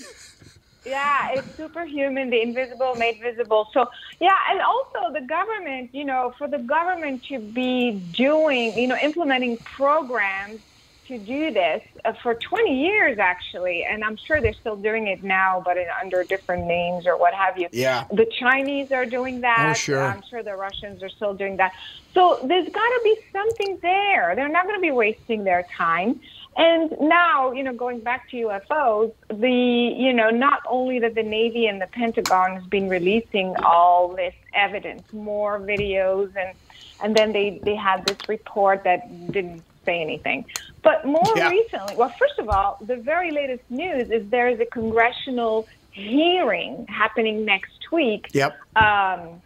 [0.88, 3.68] yeah, it's superhuman, the invisible made visible.
[3.72, 3.86] So,
[4.20, 8.96] yeah, and also the government, you know, for the government to be doing, you know,
[9.02, 10.60] implementing programs
[11.08, 15.24] to do this uh, for 20 years, actually, and I'm sure they're still doing it
[15.24, 17.68] now, but in, under different names or what have you.
[17.72, 18.04] Yeah.
[18.10, 19.70] The Chinese are doing that.
[19.70, 20.04] Oh, sure.
[20.04, 21.72] I'm sure the Russians are still doing that.
[22.12, 24.34] So there's got to be something there.
[24.36, 26.20] They're not going to be wasting their time.
[26.58, 31.22] And now, you know, going back to UFOs, the, you know, not only that the
[31.22, 36.56] Navy and the Pentagon has been releasing all this evidence, more videos, and,
[37.00, 40.44] and then they, they had this report that didn't say anything.
[40.82, 41.48] But more Yeah.
[41.48, 46.86] recently, well, first of all, the very latest news is there is a congressional hearing
[46.88, 48.58] happening next week Yep.
[48.74, 49.40] um,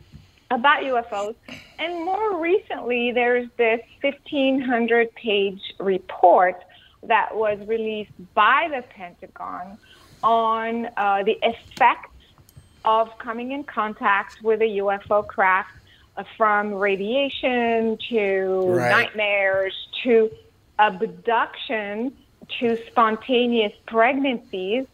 [0.51, 1.35] about UFOs.
[1.79, 6.57] And more recently, there's this 1,500 page report
[7.04, 9.78] that was released by the Pentagon
[10.22, 12.08] on uh, the effects
[12.84, 15.68] of coming in contact with a UFO craft
[16.16, 18.90] uh, from radiation to Right.
[18.90, 20.30] nightmares to
[20.78, 22.12] abduction
[22.60, 24.86] to spontaneous pregnancies.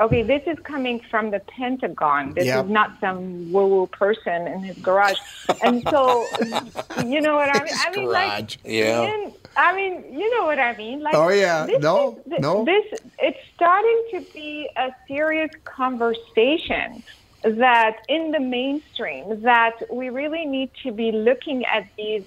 [0.00, 2.34] Okay, this is coming from the Pentagon.
[2.34, 2.64] This Yep.
[2.64, 5.16] is not some woo-woo person in his garage.
[5.60, 6.30] And so,
[6.96, 7.74] you know what I mean?
[7.78, 8.40] I mean, garage.
[8.40, 9.30] like, Yeah.
[9.56, 11.00] I mean, you know what I mean?
[11.02, 11.66] Like, Oh, yeah.
[11.80, 12.64] No, is- no.
[12.64, 12.84] This
[13.18, 17.02] it's starting to be a serious conversation
[17.44, 22.22] that in the mainstream that we really need to be looking at these,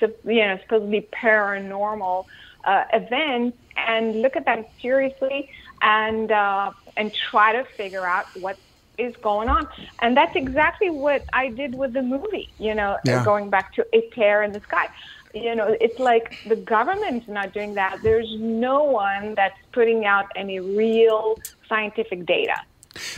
[0.00, 2.24] you know, supposedly paranormal
[2.64, 5.48] uh, events and look at them seriously
[5.82, 8.56] and uh, and try to figure out what
[8.98, 9.66] is going on.
[10.00, 12.54] And that's exactly what I did with the movie.
[12.58, 13.24] You know, Yeah.
[13.24, 14.86] going back to a tear in the sky.
[15.34, 17.98] You know, it's like the government's not doing that.
[18.02, 22.56] There's no one that's putting out any real scientific data.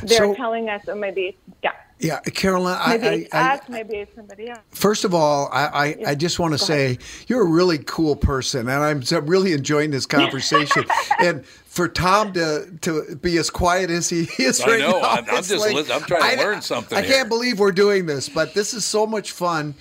[0.02, 3.60] They're So- telling us, or maybe it's yeah, Yeah, Carolyn, maybe I, it's I, I,
[3.68, 4.60] maybe it's somebody else.
[4.70, 8.68] First of all, I, I, I just want to say you're a really cool person,
[8.68, 10.84] and I'm so- really enjoying this conversation.
[11.18, 15.00] and for Tom to to be as quiet as he is I right know.
[15.00, 17.12] now, I'm- I'm it's just lis- I'm trying to learn something I here.
[17.16, 19.74] can't believe we're doing this, but this is so much fun.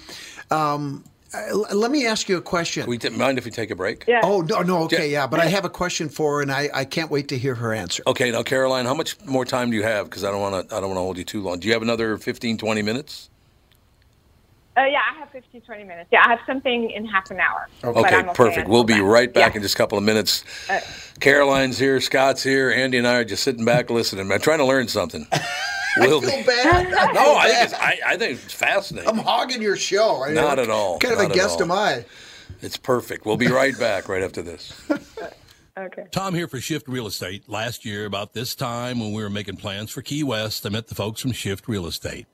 [0.49, 2.85] Um, uh, let me ask you a question.
[2.87, 4.05] We didn't mind if we take a break?
[4.07, 4.21] Yeah.
[4.23, 6.85] oh no, no, okay, yeah, but I have a question for her, and I, I
[6.85, 8.03] can't wait to hear her answer.
[8.07, 10.09] Okay, now Caroline, how much more time do you have?
[10.09, 10.75] Because I don't want to.
[10.75, 11.59] I don't want to hold you too long.
[11.59, 13.29] Do you have another 15, 20 minutes?
[14.75, 16.09] Uh, yeah, I have 15, 20 minutes.
[16.11, 17.67] Yeah, I have something in half an hour.
[17.81, 18.67] but Okay, I'm perfect.
[18.67, 19.57] We'll be right back Yeah.
[19.57, 20.43] in just a couple of minutes.
[21.19, 24.31] Caroline's here, Scott's here, Andy and I are just sitting back listening.
[24.31, 25.27] I'm trying to learn something.
[25.97, 26.27] We'll be.
[26.27, 26.93] Feel bad.
[26.93, 27.63] I No, feel I think, bad.
[27.65, 29.09] it's, I, I think it's fascinating.
[29.09, 30.23] I'm hogging your show.
[30.23, 30.99] I mean, Not at all.
[30.99, 31.63] Kind of Not a guest all.
[31.63, 32.05] am I?
[32.61, 33.25] It's perfect.
[33.25, 34.73] We'll be right back right after this.
[35.75, 36.05] Okay.
[36.11, 37.49] Tom here for Shift Real Estate.
[37.49, 40.85] Last year, about this time when we were making plans for Key West, I met
[40.85, 42.27] the folks from Shift Real Estate.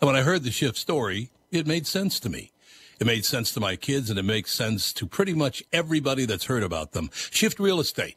[0.00, 2.52] And when I heard the Shift story, it made sense to me.
[3.00, 6.44] It made sense to my kids and it makes sense to pretty much everybody that's
[6.44, 7.10] heard about them.
[7.12, 8.16] Shift Real Estate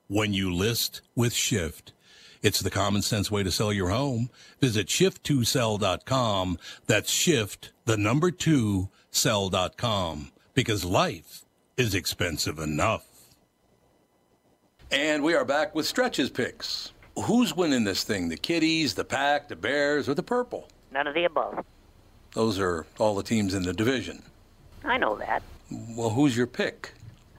[0.11, 1.93] when you list with Shift.
[2.41, 4.29] It's the common sense way to sell your home.
[4.59, 6.59] Visit shift2sell.com.
[6.85, 10.31] That's shift, the number two, sell.com.
[10.53, 11.45] Because life
[11.77, 13.05] is expensive enough.
[14.91, 16.91] And we are back with stretches picks.
[17.15, 18.27] Who's winning this thing?
[18.27, 20.67] The Kitties, the Pack, the Bears, or the Purple?
[20.91, 21.63] None of the above.
[22.33, 24.23] Those are all the teams in the division.
[24.83, 25.41] I know that.
[25.69, 26.91] Well, who's your pick?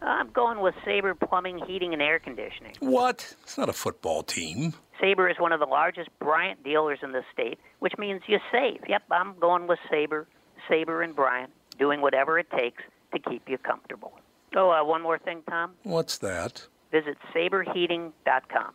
[0.05, 2.75] I'm going with Sabre Plumbing, Heating, and Air Conditioning.
[2.81, 3.35] What?
[3.43, 4.75] It's not a football team.
[5.01, 8.81] Sabre is one of the largest Bryant dealers in the state, which means you save.
[8.88, 10.27] Yep, I'm going with Sabre,
[10.69, 14.12] Sabre and Bryant, doing whatever it takes to keep you comfortable.
[14.55, 15.73] Oh, uh, one more thing, Tom.
[15.83, 16.67] What's that?
[16.91, 18.75] Visit saberheating.com.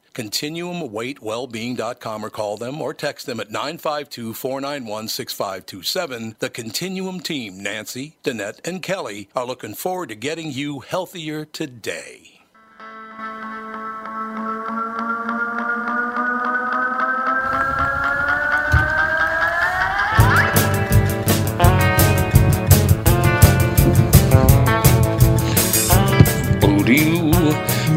[0.13, 6.35] ContinuumWeightWellbeing.com or call them or text them at 952 491 6527.
[6.39, 12.27] The Continuum team, Nancy, Danette, and Kelly, are looking forward to getting you healthier today.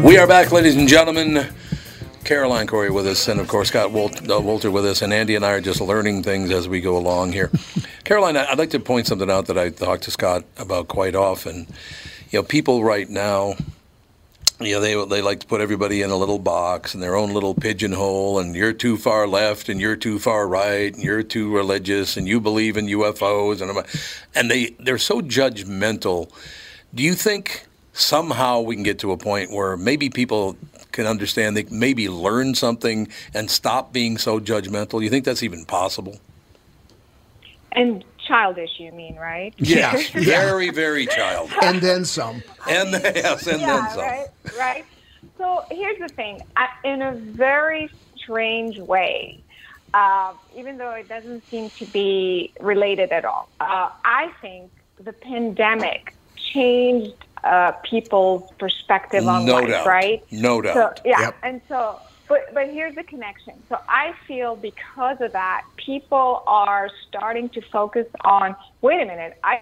[0.05, 1.47] We are back, ladies and gentlemen.
[2.25, 5.35] Caroline Cory with us, and of course Scott Walt, uh, Walser with us, and Andy
[5.35, 7.51] and I are just learning things as we go along here.
[8.03, 11.67] Caroline, I'd like to point something out that I talk to Scott about quite often.
[12.31, 13.53] You know, people right now,
[14.59, 17.31] you know, they they like to put everybody in a little box in their own
[17.31, 21.55] little pigeonhole, and you're too far left, and you're too far right, and you're too
[21.55, 23.85] religious, and you believe in UFOs, and
[24.33, 26.31] and they they're so judgmental.
[26.95, 30.55] Do you think somehow we can get to a point where maybe people
[30.91, 35.01] can understand they maybe learn something and stop being so judgmental?
[35.01, 36.19] You think that's even possible?
[37.71, 39.53] And childish, you mean, right?
[39.57, 41.51] Yes, very, very child.
[41.61, 42.43] and then some.
[42.69, 43.99] And yes, and yeah, then some.
[43.99, 44.27] right,
[44.57, 44.85] right.
[45.37, 46.41] So here's the thing.
[46.55, 49.41] I, in a very strange way,
[49.93, 55.13] uh, even though it doesn't seem to be related at all, uh, I think the
[55.13, 59.85] pandemic changed uh, people's perspective on No life, doubt.
[59.87, 60.23] right?
[60.31, 60.73] No doubt.
[60.75, 61.35] So yeah, Yep.
[61.43, 63.63] and so, but but here's the connection.
[63.69, 68.55] So I feel because of that, people are starting to focus on.
[68.81, 69.61] Wait a minute, I.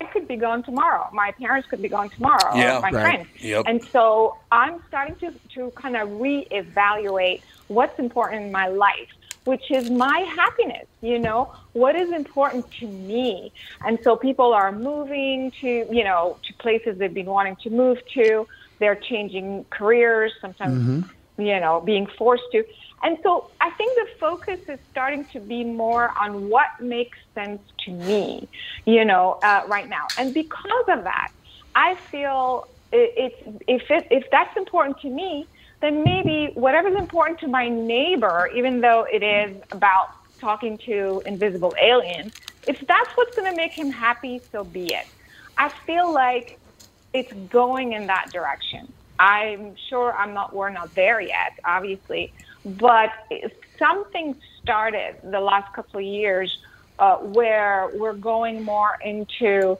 [0.00, 1.08] I could be gone tomorrow.
[1.12, 2.54] My parents could be gone tomorrow.
[2.56, 3.02] Yeah, my right.
[3.04, 3.28] friends.
[3.40, 3.64] Yep.
[3.66, 9.08] And so I'm starting to, to kind of reevaluate what's important in my life,
[9.44, 10.86] which is my happiness.
[11.00, 13.52] You know, what is important to me?
[13.86, 17.98] And so people are moving to, you know, to places they've been wanting to move
[18.14, 18.46] to.
[18.78, 21.04] They're changing careers, sometimes,
[21.38, 22.64] you know, being forced to.
[23.02, 27.60] And so I think the focus is starting to be more on what makes sense
[27.84, 28.48] to me,
[28.86, 30.06] you know, uh, right now.
[30.16, 31.30] And because of that,
[31.74, 35.46] I feel it, it's if it, if that's important to me,
[35.84, 40.06] then maybe whatever's important to my neighbor, even though it is about
[40.40, 42.32] talking to invisible aliens,
[42.64, 45.06] if that's what's going to make him happy, so be it.
[45.58, 46.58] I feel like
[47.12, 48.92] it's going in that direction.
[49.20, 52.32] I'm sure I'm not we're not there yet, obviously,
[52.64, 53.10] but
[53.78, 56.52] something started the last couple of years
[56.98, 59.76] uh, where we're going more into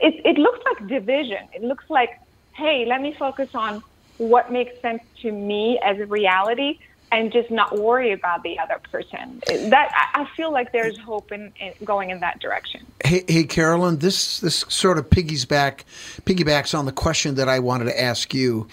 [0.00, 1.48] it, it looks like division.
[1.54, 2.10] It looks like,
[2.56, 3.82] hey, let me focus on
[4.18, 6.78] what makes sense to me as a reality
[7.10, 9.42] and just not worry about the other person.
[9.70, 12.84] That I feel like there's hope in, in going in that direction.
[13.04, 18.00] Hey, hey, Carolyn, this this sort of piggybacks on the question that I wanted to
[18.00, 18.68] ask you,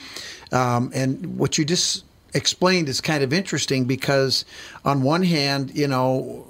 [0.52, 4.44] um, and what you just explained is kind of interesting because,
[4.84, 6.46] on one hand, you know,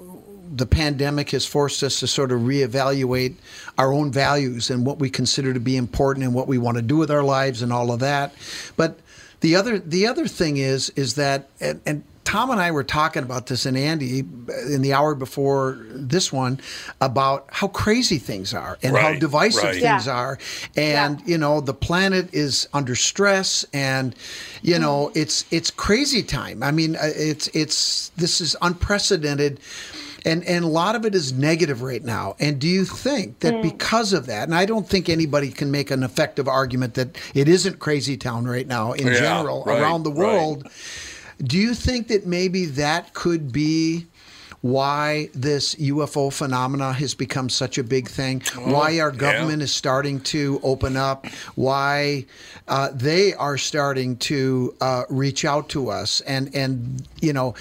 [0.54, 3.34] the pandemic has forced us to sort of reevaluate
[3.78, 6.82] our own values and what we consider to be important and what we want to
[6.82, 8.34] do with our lives and all of that.
[8.76, 8.98] But
[9.40, 13.22] the other the other thing is is that and, and Tom and I were talking
[13.22, 16.58] about this and Andy in the hour before this one
[17.00, 19.80] about how crazy things are and how divisive right.
[19.80, 20.12] things Yeah.
[20.16, 20.38] are
[20.76, 24.14] and you know the planet is under stress and
[24.62, 29.60] you know it's it's crazy time i mean uh, it's it's this is unprecedented
[30.26, 33.54] and and a lot of it is negative right now and do you think that
[33.54, 33.62] mm.
[33.62, 37.48] because of that and i don't think anybody can make an effective argument that it
[37.48, 40.18] isn't crazy town right now in Yeah, general right, around the right.
[40.18, 40.68] world
[41.42, 44.06] do you think that maybe that could be
[44.70, 48.42] why this UFO phenomena has become such a big thing?
[48.64, 49.18] why our yeah.
[49.18, 51.26] government is starting to open up?
[51.54, 52.26] Why
[52.68, 56.20] uh, they are starting to uh, reach out to us?
[56.22, 57.54] And and you know,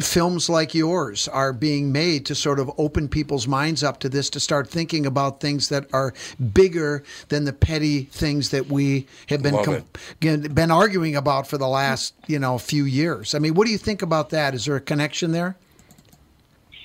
[0.00, 4.30] films like yours are being made to sort of open people's minds up to this,
[4.30, 6.14] to start thinking about things that are
[6.52, 9.84] bigger than the petty things that we have been com-
[10.20, 13.34] been arguing about for the last you know few years.
[13.34, 14.54] I mean, what do you think about that?
[14.54, 15.56] Is there a connection there?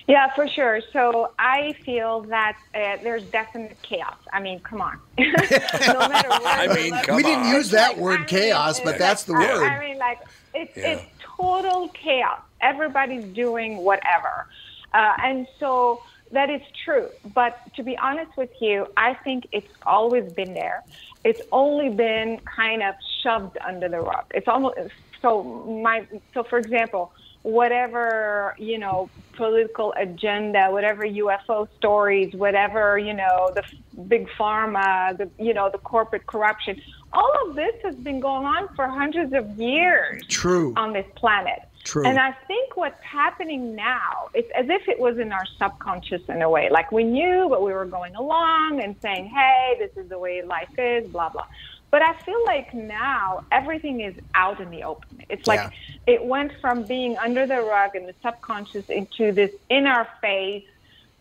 [0.07, 0.81] Yeah, for sure.
[0.91, 4.17] So I feel that uh, there's definite chaos.
[4.33, 4.99] I mean, come on.
[5.17, 6.45] no matter what.
[6.45, 9.23] I mean, come we didn't use that Like, word I mean, chaos, but it's that's
[9.23, 9.63] the like- I- word.
[9.71, 10.19] I mean, like
[10.53, 10.87] it's Yeah.
[10.93, 11.03] it's
[11.37, 12.41] total chaos.
[12.61, 14.47] Everybody's doing whatever,
[14.93, 16.01] uh, and so
[16.31, 17.07] that is true.
[17.33, 20.83] But to be honest with you, I think it's always been there.
[21.23, 24.25] It's only been kind of shoved under the rug.
[24.33, 24.77] It's almost
[25.21, 25.43] so
[25.83, 27.11] my so for example,
[27.43, 33.63] whatever you know political agenda, whatever UFO stories, whatever you know the
[34.07, 36.81] big pharma, the you know the corporate corruption,
[37.13, 40.73] all of this has been going on for hundreds of years True.
[40.75, 41.59] on this planet.
[41.83, 42.05] True.
[42.05, 46.41] And I think what's happening now, it's as if it was in our subconscious in
[46.41, 46.69] a way.
[46.69, 50.41] Like we knew, but we were going along and saying, hey, this is the way
[50.43, 51.45] life is, blah, blah.
[51.93, 55.21] But I feel like now everything is out in the open.
[55.29, 56.13] It's like Yeah.
[56.15, 60.65] it went from being under the rug and the subconscious into this in our face.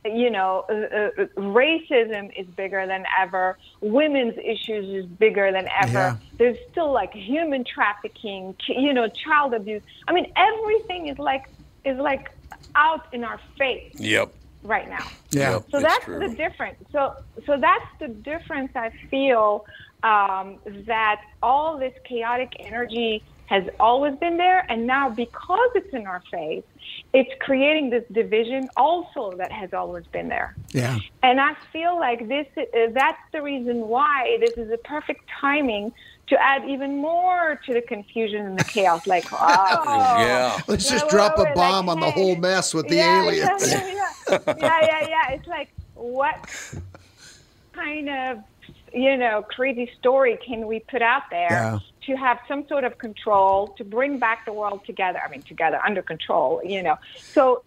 [0.06, 3.58] You know, uh, uh, racism is bigger than ever.
[3.82, 5.92] Women's issues is bigger than ever.
[5.92, 6.16] Yeah.
[6.38, 9.82] There's still like human trafficking, you know, child abuse.
[10.08, 11.44] I mean, everything is like
[11.84, 12.30] is like
[12.74, 14.32] out in our face Yep.
[14.62, 15.06] right now.
[15.32, 15.50] Yeah.
[15.52, 16.18] Yep, So that's true.
[16.18, 16.78] the difference.
[16.92, 17.14] So
[17.44, 18.72] so that's the difference.
[18.74, 19.66] I feel
[20.02, 26.06] um, that all this chaotic energy has always been there, and now because it's in
[26.06, 26.64] our face,
[27.12, 30.56] it's creating this division also that has always been there.
[30.70, 30.98] Yeah.
[31.22, 35.92] And I feel like this uh, that's the reason why this is a perfect timing
[36.28, 39.06] to add even more to the confusion and the chaos.
[39.06, 39.36] Like, oh,
[40.18, 40.58] Yeah.
[40.66, 42.20] Let's just drop a bomb like, on the hey.
[42.20, 43.70] whole mess with the yeah, aliens.
[43.70, 44.54] Yeah, yeah, yeah.
[44.56, 45.30] yeah, yeah, yeah.
[45.32, 46.36] It's like, what
[47.72, 48.38] kind of,
[48.94, 51.78] you know, crazy story can we put out there Yeah.
[52.06, 55.20] to have some sort of control, to bring back the world together?
[55.24, 56.96] I mean, together, under control, you know.
[57.32, 57.62] So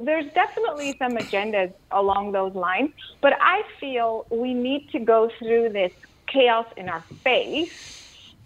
[0.00, 5.70] there's definitely some agendas along those lines, but I feel we need to go through
[5.70, 5.92] this
[6.26, 7.70] chaos in our face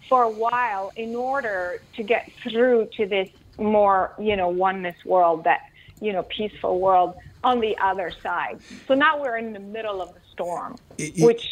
[0.07, 5.43] for a while in order to get through to this more, you know, oneness world,
[5.45, 5.61] that,
[6.01, 8.59] you know, peaceful world on the other side.
[8.87, 11.43] So now we're in the middle of the storm, Y- y- which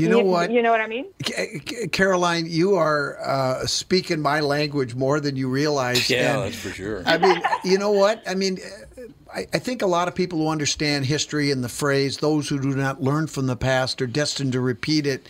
[0.00, 0.50] You know what?
[0.50, 1.06] You know what I mean?
[1.24, 6.08] Ca- Ca- Caroline, you are uh, speaking my language more than you realize.
[6.10, 7.02] Yeah, and- that's for sure.
[7.06, 8.22] I mean, you know what?
[8.26, 8.58] I mean,
[8.98, 9.02] uh,
[9.34, 12.60] I, I think a lot of people who understand history and the phrase "those who
[12.60, 15.26] do not learn from the past are destined to repeat it."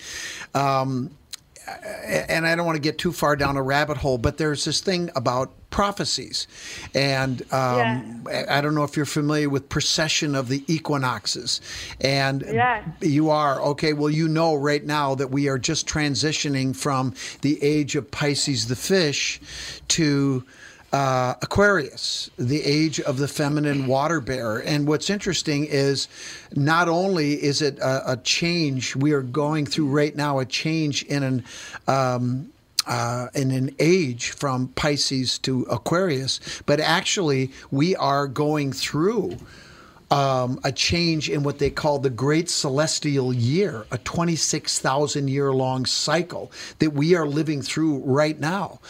[0.55, 1.11] Um,
[2.05, 4.81] and I don't want to get too far down a rabbit hole, but there's this
[4.81, 6.47] thing about prophecies,
[6.95, 11.61] and um, I I don't know if you're familiar with precession of the equinoxes,
[12.01, 12.85] and Yes.
[13.01, 13.93] you are okay.
[13.93, 18.67] Well, you know right now that we are just transitioning from the age of Pisces,
[18.69, 19.41] the fish,
[19.89, 20.45] to
[20.93, 24.59] uh, Aquarius, the age of the feminine water bearer.
[24.59, 26.09] And what's interesting is
[26.57, 31.05] not only is it a, a change, we are going through right now a change
[31.05, 31.45] in an
[31.87, 32.51] um,
[32.87, 39.37] uh, in an age from Pisces to Aquarius, but actually we are going through
[40.11, 45.87] um, a change in what they call the Great Celestial Year, a 26,000 year long
[45.87, 46.51] cycle
[46.81, 48.81] that we are living through right now.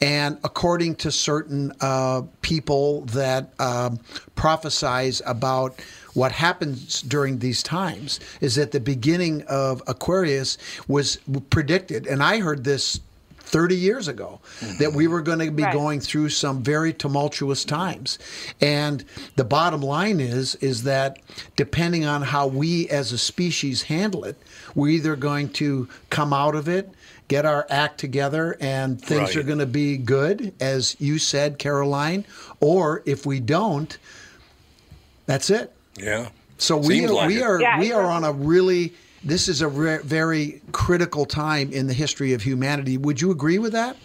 [0.00, 3.98] And according to certain uh, people that um,
[4.36, 5.80] prophesize about
[6.14, 11.18] what happens during these times, is that the beginning of Aquarius was
[11.50, 12.06] predicted.
[12.06, 13.00] And I heard this
[13.48, 14.40] 30 years ago
[14.78, 15.72] that we were going to be Right.
[15.72, 18.18] going through some very tumultuous times
[18.60, 19.04] and
[19.36, 21.18] the bottom line is is that
[21.56, 24.36] depending on how we as a species handle it
[24.74, 26.90] we're either going to come out of it
[27.28, 29.36] get our act together and things Right.
[29.36, 32.26] are going to be good as you said Caroline
[32.60, 33.96] or if we don't
[35.24, 36.28] that's it Yeah.
[36.58, 37.42] so we like we it.
[37.42, 38.92] are Yeah, we are on a really
[39.22, 42.96] this is a re- very critical time in the history of humanity.
[42.96, 43.96] Would you agree with that?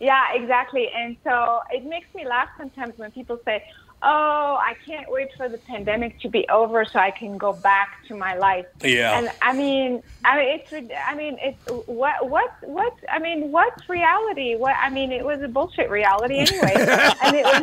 [0.00, 0.88] Yeah, exactly.
[0.94, 3.62] And so it makes me laugh sometimes when people say,
[4.04, 8.04] "Oh, I can't wait for the pandemic to be over so I can go back
[8.08, 9.18] to my life." Yeah.
[9.18, 12.94] And I mean, I mean, it's, I mean, it's what, what, what?
[13.10, 14.56] I mean, what's reality?
[14.56, 14.74] What?
[14.78, 16.74] I mean, it was a bullshit reality anyway.
[16.76, 17.62] and it was,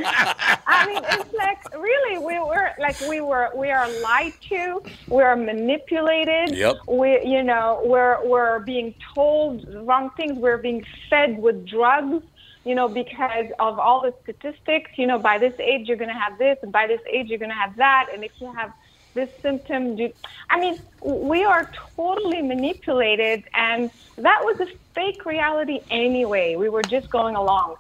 [0.67, 5.23] I mean, it's like really, we were like, we were, we are lied to, we
[5.23, 6.55] are manipulated.
[6.57, 6.77] Yep.
[6.87, 10.37] We, you know, we're we're being told wrong things.
[10.37, 12.23] We're being fed with drugs
[12.63, 16.19] you know, because of all the statistics, you know, by this age you're going to
[16.19, 18.71] have this, and by this age you're going to have that, and if you have
[19.13, 20.09] this symptom, do,
[20.49, 26.55] I mean, we are totally manipulated, and that was a fake reality anyway.
[26.57, 27.75] We were just going along.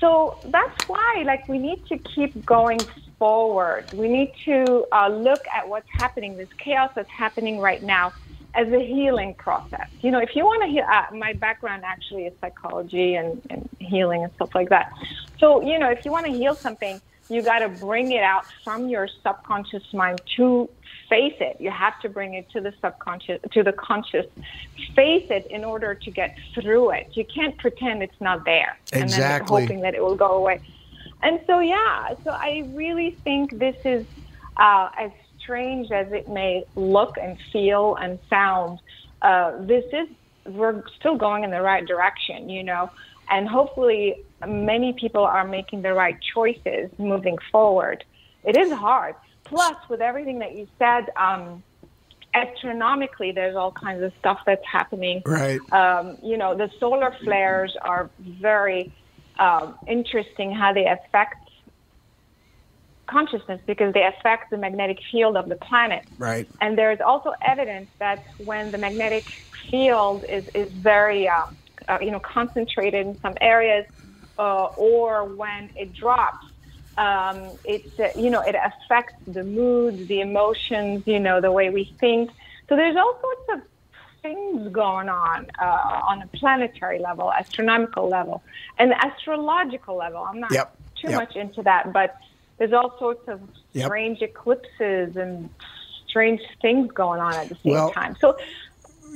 [0.00, 2.86] So that's why, like, we need to keep going
[3.18, 3.86] forward.
[3.92, 8.12] We need to uh, look at what's happening, this chaos that's happening right now,
[8.54, 9.88] as a healing process.
[10.00, 13.68] You know, if you want to heal, uh, my background actually is psychology and, and
[13.78, 14.92] healing and stuff like that.
[15.38, 18.44] So, you know, if you want to heal something, you got to bring it out
[18.62, 20.68] from your subconscious mind to
[21.08, 21.56] face it.
[21.60, 24.26] You have to bring it to the subconscious, to the conscious,
[24.94, 27.08] face it in order to get through it.
[27.12, 29.02] You can't pretend it's not there Exactly.
[29.02, 30.60] and then hoping that it will go away.
[31.22, 34.06] And so, yeah, so I really think this is
[34.56, 35.10] uh, as
[35.44, 38.80] strange as it may look and feel and sound.
[39.22, 40.08] Uh, this is
[40.46, 42.90] we're still going in the right direction, you know,
[43.30, 44.16] and hopefully
[44.46, 48.04] many people are making the right choices moving forward.
[48.42, 49.14] It is hard.
[49.44, 51.62] Plus, with everything that you said, um,
[52.34, 55.22] astronomically, there's all kinds of stuff that's happening.
[55.24, 55.60] Right.
[55.72, 58.92] Um, you know, the solar flares are very
[59.38, 61.43] um, interesting how they affect
[63.06, 66.02] consciousness because they affect the magnetic field of the planet.
[66.18, 66.48] Right.
[66.60, 69.26] And there's also evidence that when the magnetic
[69.70, 71.46] field is, is very, uh,
[71.88, 73.84] uh, you know, concentrated in some areas,
[74.38, 76.44] uh, or when it drops,
[76.96, 81.70] um, it's, uh, you know, it affects the mood, the emotions, you know, the way
[81.70, 82.30] we think.
[82.68, 83.68] So there's all sorts of
[84.22, 88.42] things going on uh, on a planetary level, astronomical level,
[88.78, 90.26] and astrological level.
[90.28, 90.76] I'm not Yep.
[90.96, 91.16] too Yep.
[91.16, 92.16] much into that, but
[92.58, 93.40] there's all sorts of
[93.72, 93.86] Yep.
[93.86, 95.48] strange eclipses and
[96.06, 98.16] strange things going on at the same Well, time.
[98.20, 98.36] So,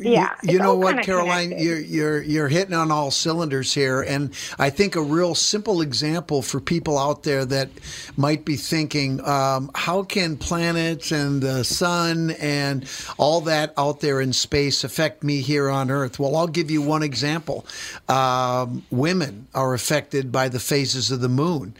[0.01, 1.64] yeah, You, know what, Caroline, connected.
[1.64, 6.41] you're you're you're hitting on all cylinders here, and I think a real simple example
[6.41, 7.68] for people out there that
[8.16, 12.84] might be thinking, um, how can planets and the sun and
[13.16, 16.18] all that out there in space affect me here on Earth?
[16.20, 17.66] Well, I'll give you one example.
[18.09, 21.74] Um, women are affected by the phases of the moon.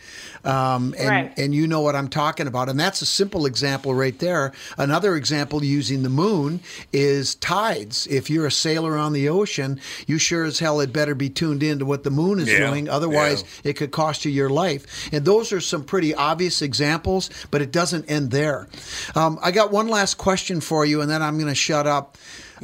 [0.45, 1.33] Um, and, Right.
[1.39, 2.69] and you know what I'm talking about.
[2.69, 4.53] And that's a simple example right there.
[4.77, 6.61] Another example using the moon
[6.93, 8.07] is tides.
[8.09, 11.63] If you're a sailor on the ocean, you sure as hell had better be tuned
[11.63, 12.89] in to what the moon is Yeah, doing.
[12.89, 15.09] Otherwise, it could cost you your life.
[15.13, 18.69] And those are some pretty obvious examples, but it doesn't end there.
[19.15, 22.17] Um, I got one last question for you, and then I'm going to shut up.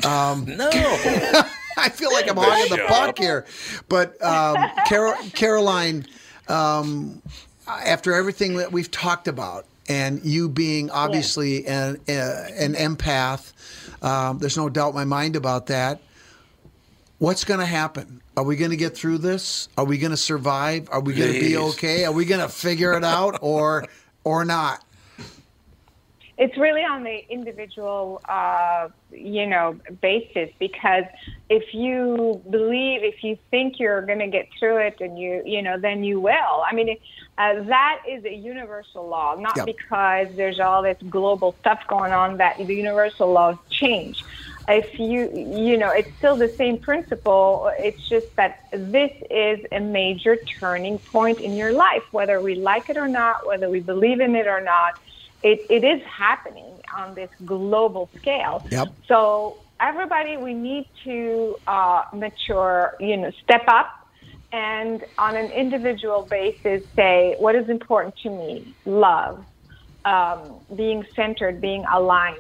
[0.05, 0.70] Um, No.
[1.77, 3.47] I feel like I'm hogging the Shut puck here.
[3.89, 4.57] But um,
[4.87, 6.07] Carol, Caroline,
[6.47, 7.20] um,
[7.66, 13.52] after everything that we've talked about, and you being obviously an, uh, an empath,
[14.02, 16.00] um, there's no doubt in my mind about that.
[17.18, 18.22] What's going to happen?
[18.36, 19.68] Are we going to get through this?
[19.78, 20.88] Are we going to survive?
[20.90, 22.04] Are we going to be okay?
[22.04, 23.86] Are we going to figure it out or
[24.24, 24.84] or not?
[26.36, 31.04] it's really on the individual, uh, you know, basis because
[31.48, 35.62] if you believe, if you think you're going to get through it, and you, you
[35.62, 36.64] know, then you will.
[36.68, 36.96] I mean,
[37.37, 42.39] uh, that is a universal law, not because there's all this global stuff going on
[42.39, 44.24] that the universal laws change.
[44.68, 47.70] If you, you know, it's still the same principle.
[47.78, 52.89] It's just that this is a major turning point in your life, whether we like
[52.89, 54.95] it or not, whether we believe in it or not
[55.45, 58.66] it, it is happening on this global scale.
[58.70, 58.89] Yep.
[59.07, 64.03] So everybody, we need to uh, mature, you know, step up
[64.55, 69.44] and on an individual basis say what is important to me, love,
[70.05, 72.38] um, being centered, being aligned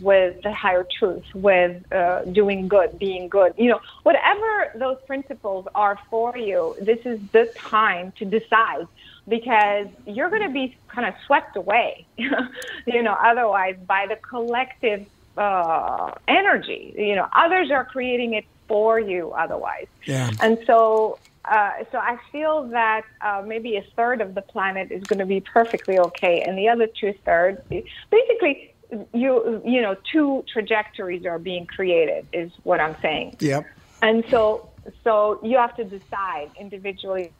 [0.00, 3.52] with the higher truth, with uh, doing good, being good.
[3.56, 8.88] You know, whatever those principles are for you, this is the time to decide
[9.28, 15.06] because you're going to be kind of swept away, you know, otherwise by the collective
[15.36, 16.92] uh, energy.
[16.98, 19.86] You know, others are creating it for you otherwise.
[20.06, 20.30] Yeah.
[20.40, 25.02] And so, uh, so I feel that uh, maybe a third of the planet is
[25.04, 28.72] going to be perfectly okay, and the other two thirds, basically,
[29.12, 33.36] you you know, two trajectories are being created, is what I'm saying.
[33.40, 33.66] Yep.
[34.00, 34.70] And so,
[35.04, 37.30] so you have to decide individually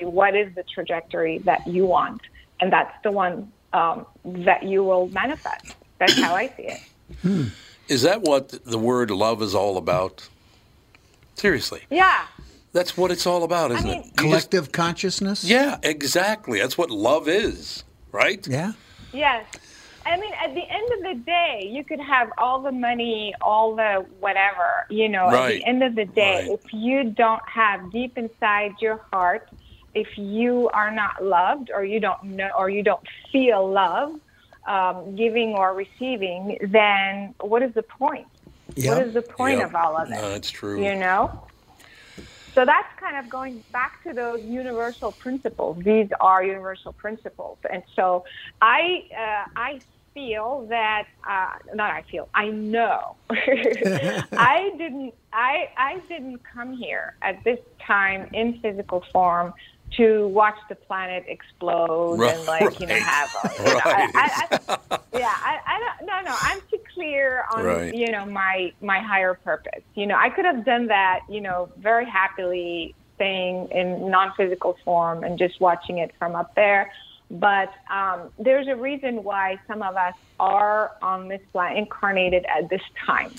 [0.00, 2.22] what is the trajectory that you want,
[2.58, 5.76] and that's the one um, that you will manifest.
[6.00, 7.52] That's how I see it.
[7.88, 10.28] Is that what the word love is all about?
[11.34, 11.82] Seriously.
[11.90, 12.24] Yeah.
[12.72, 13.96] That's what it's all about, isn't mean- it?
[13.98, 15.44] You just- Collective consciousness.
[15.44, 16.58] yeah, exactly.
[16.60, 18.44] That's what love is, right?
[18.46, 18.72] Yeah.
[19.12, 19.44] Yes.
[20.06, 23.74] I mean, at the end of the day, you could have all the money, all
[23.74, 26.58] the whatever, you know, at the end of the day, Right.
[26.58, 29.48] if you don't have deep inside your heart,
[29.94, 34.18] if you are not loved or you don't know or you don't feel love,
[34.66, 38.26] um, giving or receiving, then what is the point?
[38.76, 40.12] What is the point of all of it?
[40.12, 40.82] No, that's true.
[40.82, 41.42] You know?
[42.54, 45.82] So that's kind of going back to those universal principles.
[45.82, 48.24] These are universal principles, and so
[48.62, 49.80] I uh, I
[50.14, 57.16] feel that uh, not I feel I know I didn't I I didn't come here
[57.22, 59.52] at this time in physical form
[59.96, 64.10] to watch the planet explode and like you know have a, you know, Right.
[64.14, 64.58] I, I,
[64.90, 67.94] I, yeah I, I don't no no I'm too clear on Right.
[67.94, 69.82] you know my my higher purpose.
[69.94, 75.22] You know I could have done that you know very happily staying in non-physical form
[75.22, 76.90] and just watching it from up there
[77.34, 82.70] but um, there's a reason why some of us are on this planet incarnated at
[82.70, 83.32] this time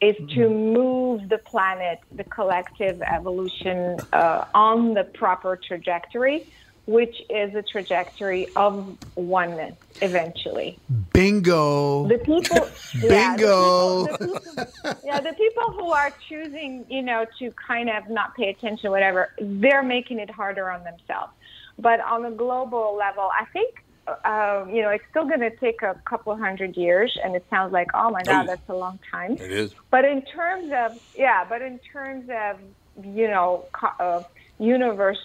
[0.00, 6.44] is to move the planet, the collective evolution, uh, on the proper trajectory,
[6.86, 10.76] which is a trajectory of oneness eventually.
[11.12, 12.08] Bingo.
[12.08, 12.56] The people,
[12.96, 14.06] yeah, the Bingo.
[14.06, 18.34] people- the people- yeah, the people who are choosing, you know, to kind of not
[18.34, 21.32] pay attention, whatever, they're making it harder on themselves.
[21.78, 25.82] But on a global level, I think, uh, you know, it's still going to take
[25.82, 29.32] a couple hundred years, and it sounds like, oh my God, that's a long time.
[29.32, 29.74] It is.
[29.90, 32.58] But in terms of yeah, but in terms of
[33.04, 34.26] you know co- of
[34.58, 35.20] universe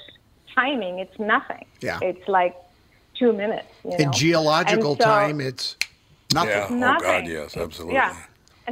[0.54, 1.66] timing, it's nothing.
[1.82, 2.00] Yeah.
[2.02, 2.56] it's like
[3.16, 3.68] two minutes.
[3.84, 3.98] You know?
[3.98, 5.76] In geological so- time, it's
[6.34, 6.52] nothing.
[6.52, 6.68] Yeah.
[6.70, 7.26] Oh Nothing.
[7.26, 7.96] God, yes, absolutely.
[7.96, 8.18] Yeah, and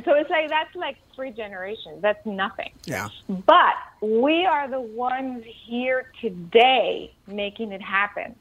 [0.04, 2.02] so it's like that's like three generations.
[2.02, 2.72] That's nothing.
[2.86, 3.08] Yeah.
[3.30, 8.36] But we are the ones here today making it happen.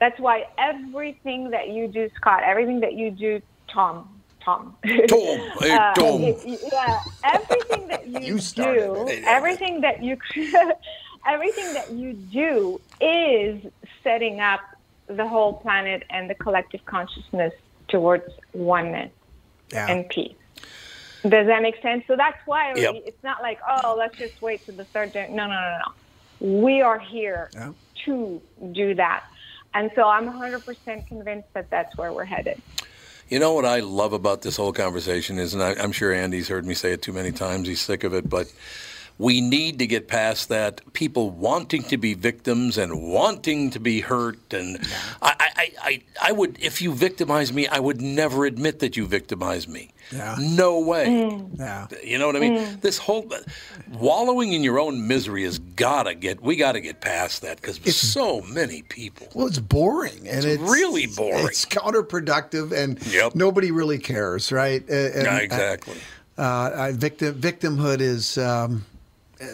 [0.00, 4.08] That's why everything that you do, Scott, everything that you do, Tom,
[4.44, 4.76] Tom.
[4.82, 6.22] Tom, hey, Uh, Tom.
[6.22, 9.24] y- y- yeah, everything that you, You do, it.
[9.26, 10.18] everything that you,
[11.26, 13.62] everything that you do is
[14.04, 14.60] setting up
[15.06, 17.52] the whole planet and the collective consciousness
[17.88, 19.12] towards oneness
[19.72, 19.86] Yeah.
[19.88, 20.34] and peace.
[21.22, 22.04] Does that make sense?
[22.06, 22.94] So that's why Yep.
[23.06, 25.34] it's not like, oh, let's just wait to the third gen.
[25.34, 26.64] No, no, no, no.
[26.64, 27.72] We are here Yeah.
[28.06, 28.42] to
[28.72, 29.24] do that.
[29.74, 32.62] And so I'm 100% convinced that that's where we're headed.
[33.28, 36.48] You know what I love about this whole conversation is, and I, I'm sure Andy's
[36.48, 37.66] heard me say it too many times.
[37.66, 38.52] He's sick of it, but
[39.18, 40.80] we need to get past that.
[40.92, 44.78] People wanting to be victims and wanting to be hurt, and
[45.22, 49.06] I, I, I, I would, if you victimize me, I would never admit that you
[49.06, 49.92] victimized me.
[50.12, 50.36] Yeah.
[50.38, 51.40] No way.
[51.56, 51.86] Yeah.
[52.04, 52.78] You know what I mean?
[52.80, 53.28] This whole
[53.92, 56.40] wallowing in your own misery has gotta get.
[56.42, 59.28] We gotta get past that because so many people.
[59.34, 61.46] Well, it's boring, and it's, really boring.
[61.46, 63.34] It's counterproductive, and Yep.
[63.34, 64.82] nobody really cares, right?
[64.88, 65.96] Uh, and, Yeah, exactly.
[66.38, 68.84] Uh, victim victimhood is um,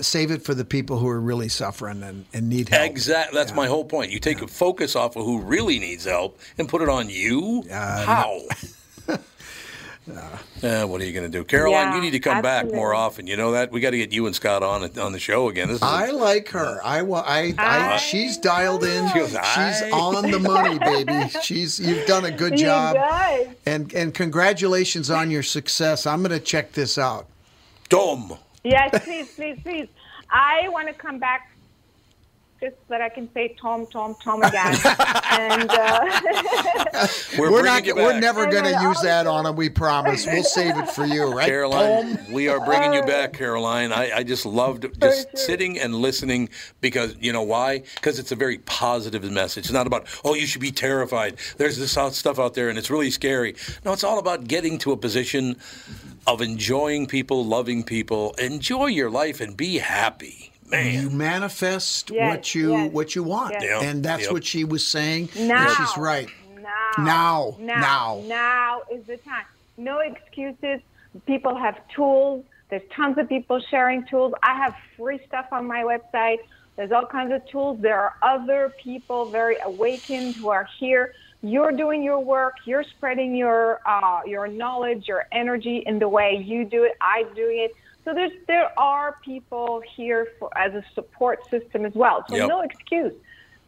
[0.01, 2.89] save it for the people who are really suffering and, and need help.
[2.91, 3.37] Exactly.
[3.37, 4.11] That's my whole point.
[4.13, 7.65] You take a focus off of who really needs help and put it on you.
[7.71, 8.41] Uh, How?
[10.61, 11.89] Yeah, what are you going to do, Caroline?
[11.91, 13.29] Yeah, you need to come back more often.
[13.29, 15.69] You know that we got to get you and Scott on on the show again.
[15.69, 16.81] This is I like her.
[16.83, 19.09] I, wa- I, I, I she's dialed in.
[19.11, 21.29] She goes, she's on the money, baby.
[21.43, 22.97] She's you've done a good You job.
[22.97, 23.55] guys.
[23.65, 26.05] And and congratulations on your success.
[26.05, 27.29] I'm going to check this out.
[27.89, 28.33] dumb.
[28.65, 29.89] Yes, please, please, please.
[30.31, 31.52] I want to come back
[32.63, 34.77] just so that I can say Tom, Tom, Tom again.
[35.33, 37.09] and uh,
[37.39, 37.85] We're, We're not.
[37.85, 39.57] We're never going to use that on him.
[39.57, 40.27] We promise.
[40.27, 42.33] We'll save it for you, right, Caroline, Tom?
[42.33, 43.93] we are bringing you back, Caroline.
[43.93, 45.37] I, I just loved just sure.
[45.37, 46.49] sitting and listening
[46.81, 47.83] because you know why?
[47.97, 49.65] Because it's a very positive message.
[49.65, 51.39] It's not about oh you should be terrified.
[51.57, 53.57] There's this stuff out there and it's really scary.
[53.85, 55.57] No, it's all about getting to a position
[56.29, 60.52] of enjoying people, loving people, enjoy your life, and be happy.
[60.73, 63.83] You manifest Yes, what you yes, what you want, yes.
[63.83, 64.33] And that's yep.
[64.33, 65.29] what she was saying.
[65.37, 66.29] and she's right.
[66.57, 68.23] Now, Now, now, now.
[68.27, 69.45] now is the time.
[69.77, 70.81] No excuses.
[71.27, 72.45] People have tools.
[72.71, 74.33] There's tons of people sharing tools.
[74.43, 76.39] I have free stuff on my website.
[76.77, 77.81] There's all kinds of tools.
[77.81, 81.13] There are other people very awakened who are here.
[81.43, 82.55] You're doing your work.
[82.65, 86.93] You're spreading your uh, your knowledge, your energy in the way you do it.
[87.01, 87.75] I do it.
[88.05, 92.25] So there's there are people here for as a support system as well.
[92.29, 92.49] So Yep.
[92.49, 93.13] no excuse.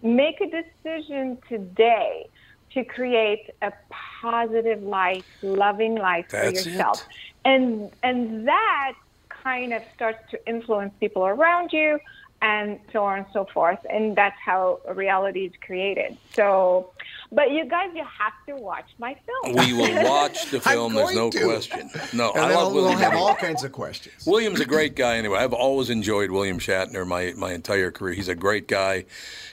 [0.03, 2.27] Make a decision today
[2.73, 3.73] to create a
[4.21, 6.67] positive life, loving life That's for it.
[6.67, 7.01] yourself.
[7.45, 8.95] And and that
[9.29, 11.99] kind of starts to influence people around you
[12.43, 13.79] and so on and so forth.
[13.89, 16.17] And that's how reality is created.
[16.35, 16.91] So
[17.33, 19.57] but you guys you have to watch my film.
[19.57, 20.95] we will watch the film.
[20.95, 21.45] There's no to.
[21.45, 21.91] question.
[22.13, 23.01] No, And I then love we'll William.
[23.01, 24.25] have all kinds of questions.
[24.25, 25.39] William's a great guy anyway.
[25.39, 28.15] I've always enjoyed William Shatner my, my entire career.
[28.15, 29.07] He's a great guy.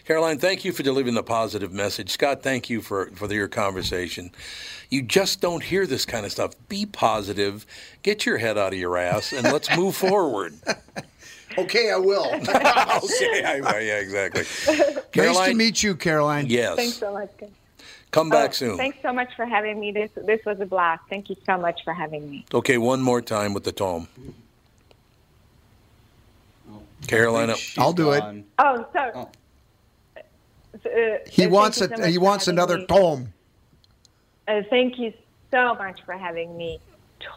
[0.05, 2.11] Caroline, thank you for delivering the positive message.
[2.11, 4.31] Scott, thank you for, for your conversation.
[4.89, 6.53] You just don't hear this kind of stuff.
[6.67, 7.65] Be positive,
[8.03, 10.53] get your head out of your ass, and let's move forward.
[11.57, 12.25] Okay, I will.
[12.33, 14.43] okay, I- yeah, exactly.
[15.11, 16.45] Caroline, nice to meet you, Caroline.
[16.47, 16.75] yes.
[16.75, 17.29] Thanks so much.
[18.11, 18.77] Come back Oh, soon.
[18.77, 19.91] Thanks so much for having me.
[19.91, 21.01] This this was a blast.
[21.09, 22.45] Thank you so much for having me.
[22.53, 24.07] Okay, one more time with the tome.
[27.07, 27.55] Carolina.
[27.77, 28.19] I'll do it.
[28.19, 28.43] Gone.
[28.59, 29.11] Oh, so.
[29.15, 29.29] Oh.
[30.85, 32.85] Uh, He wants you a, so he wants another me.
[32.85, 33.33] tome.
[34.47, 35.13] Uh, thank you
[35.51, 36.79] so much for having me,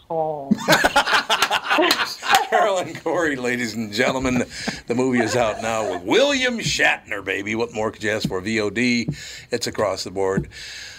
[0.08, 0.50] Tom.
[2.50, 4.44] Carolyn Cory, ladies and gentlemen.
[4.86, 7.54] The movie is out now with William Shatner, baby.
[7.54, 8.40] What more could you ask for?
[8.40, 9.16] VOD.
[9.50, 10.48] It's across the board.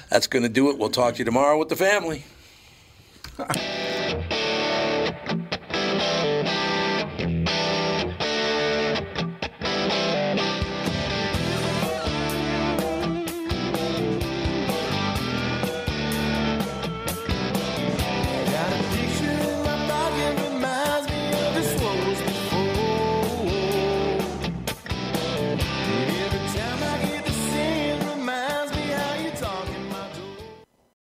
[0.09, 0.77] That's going to do it.
[0.77, 2.23] We'll talk to you tomorrow with the family.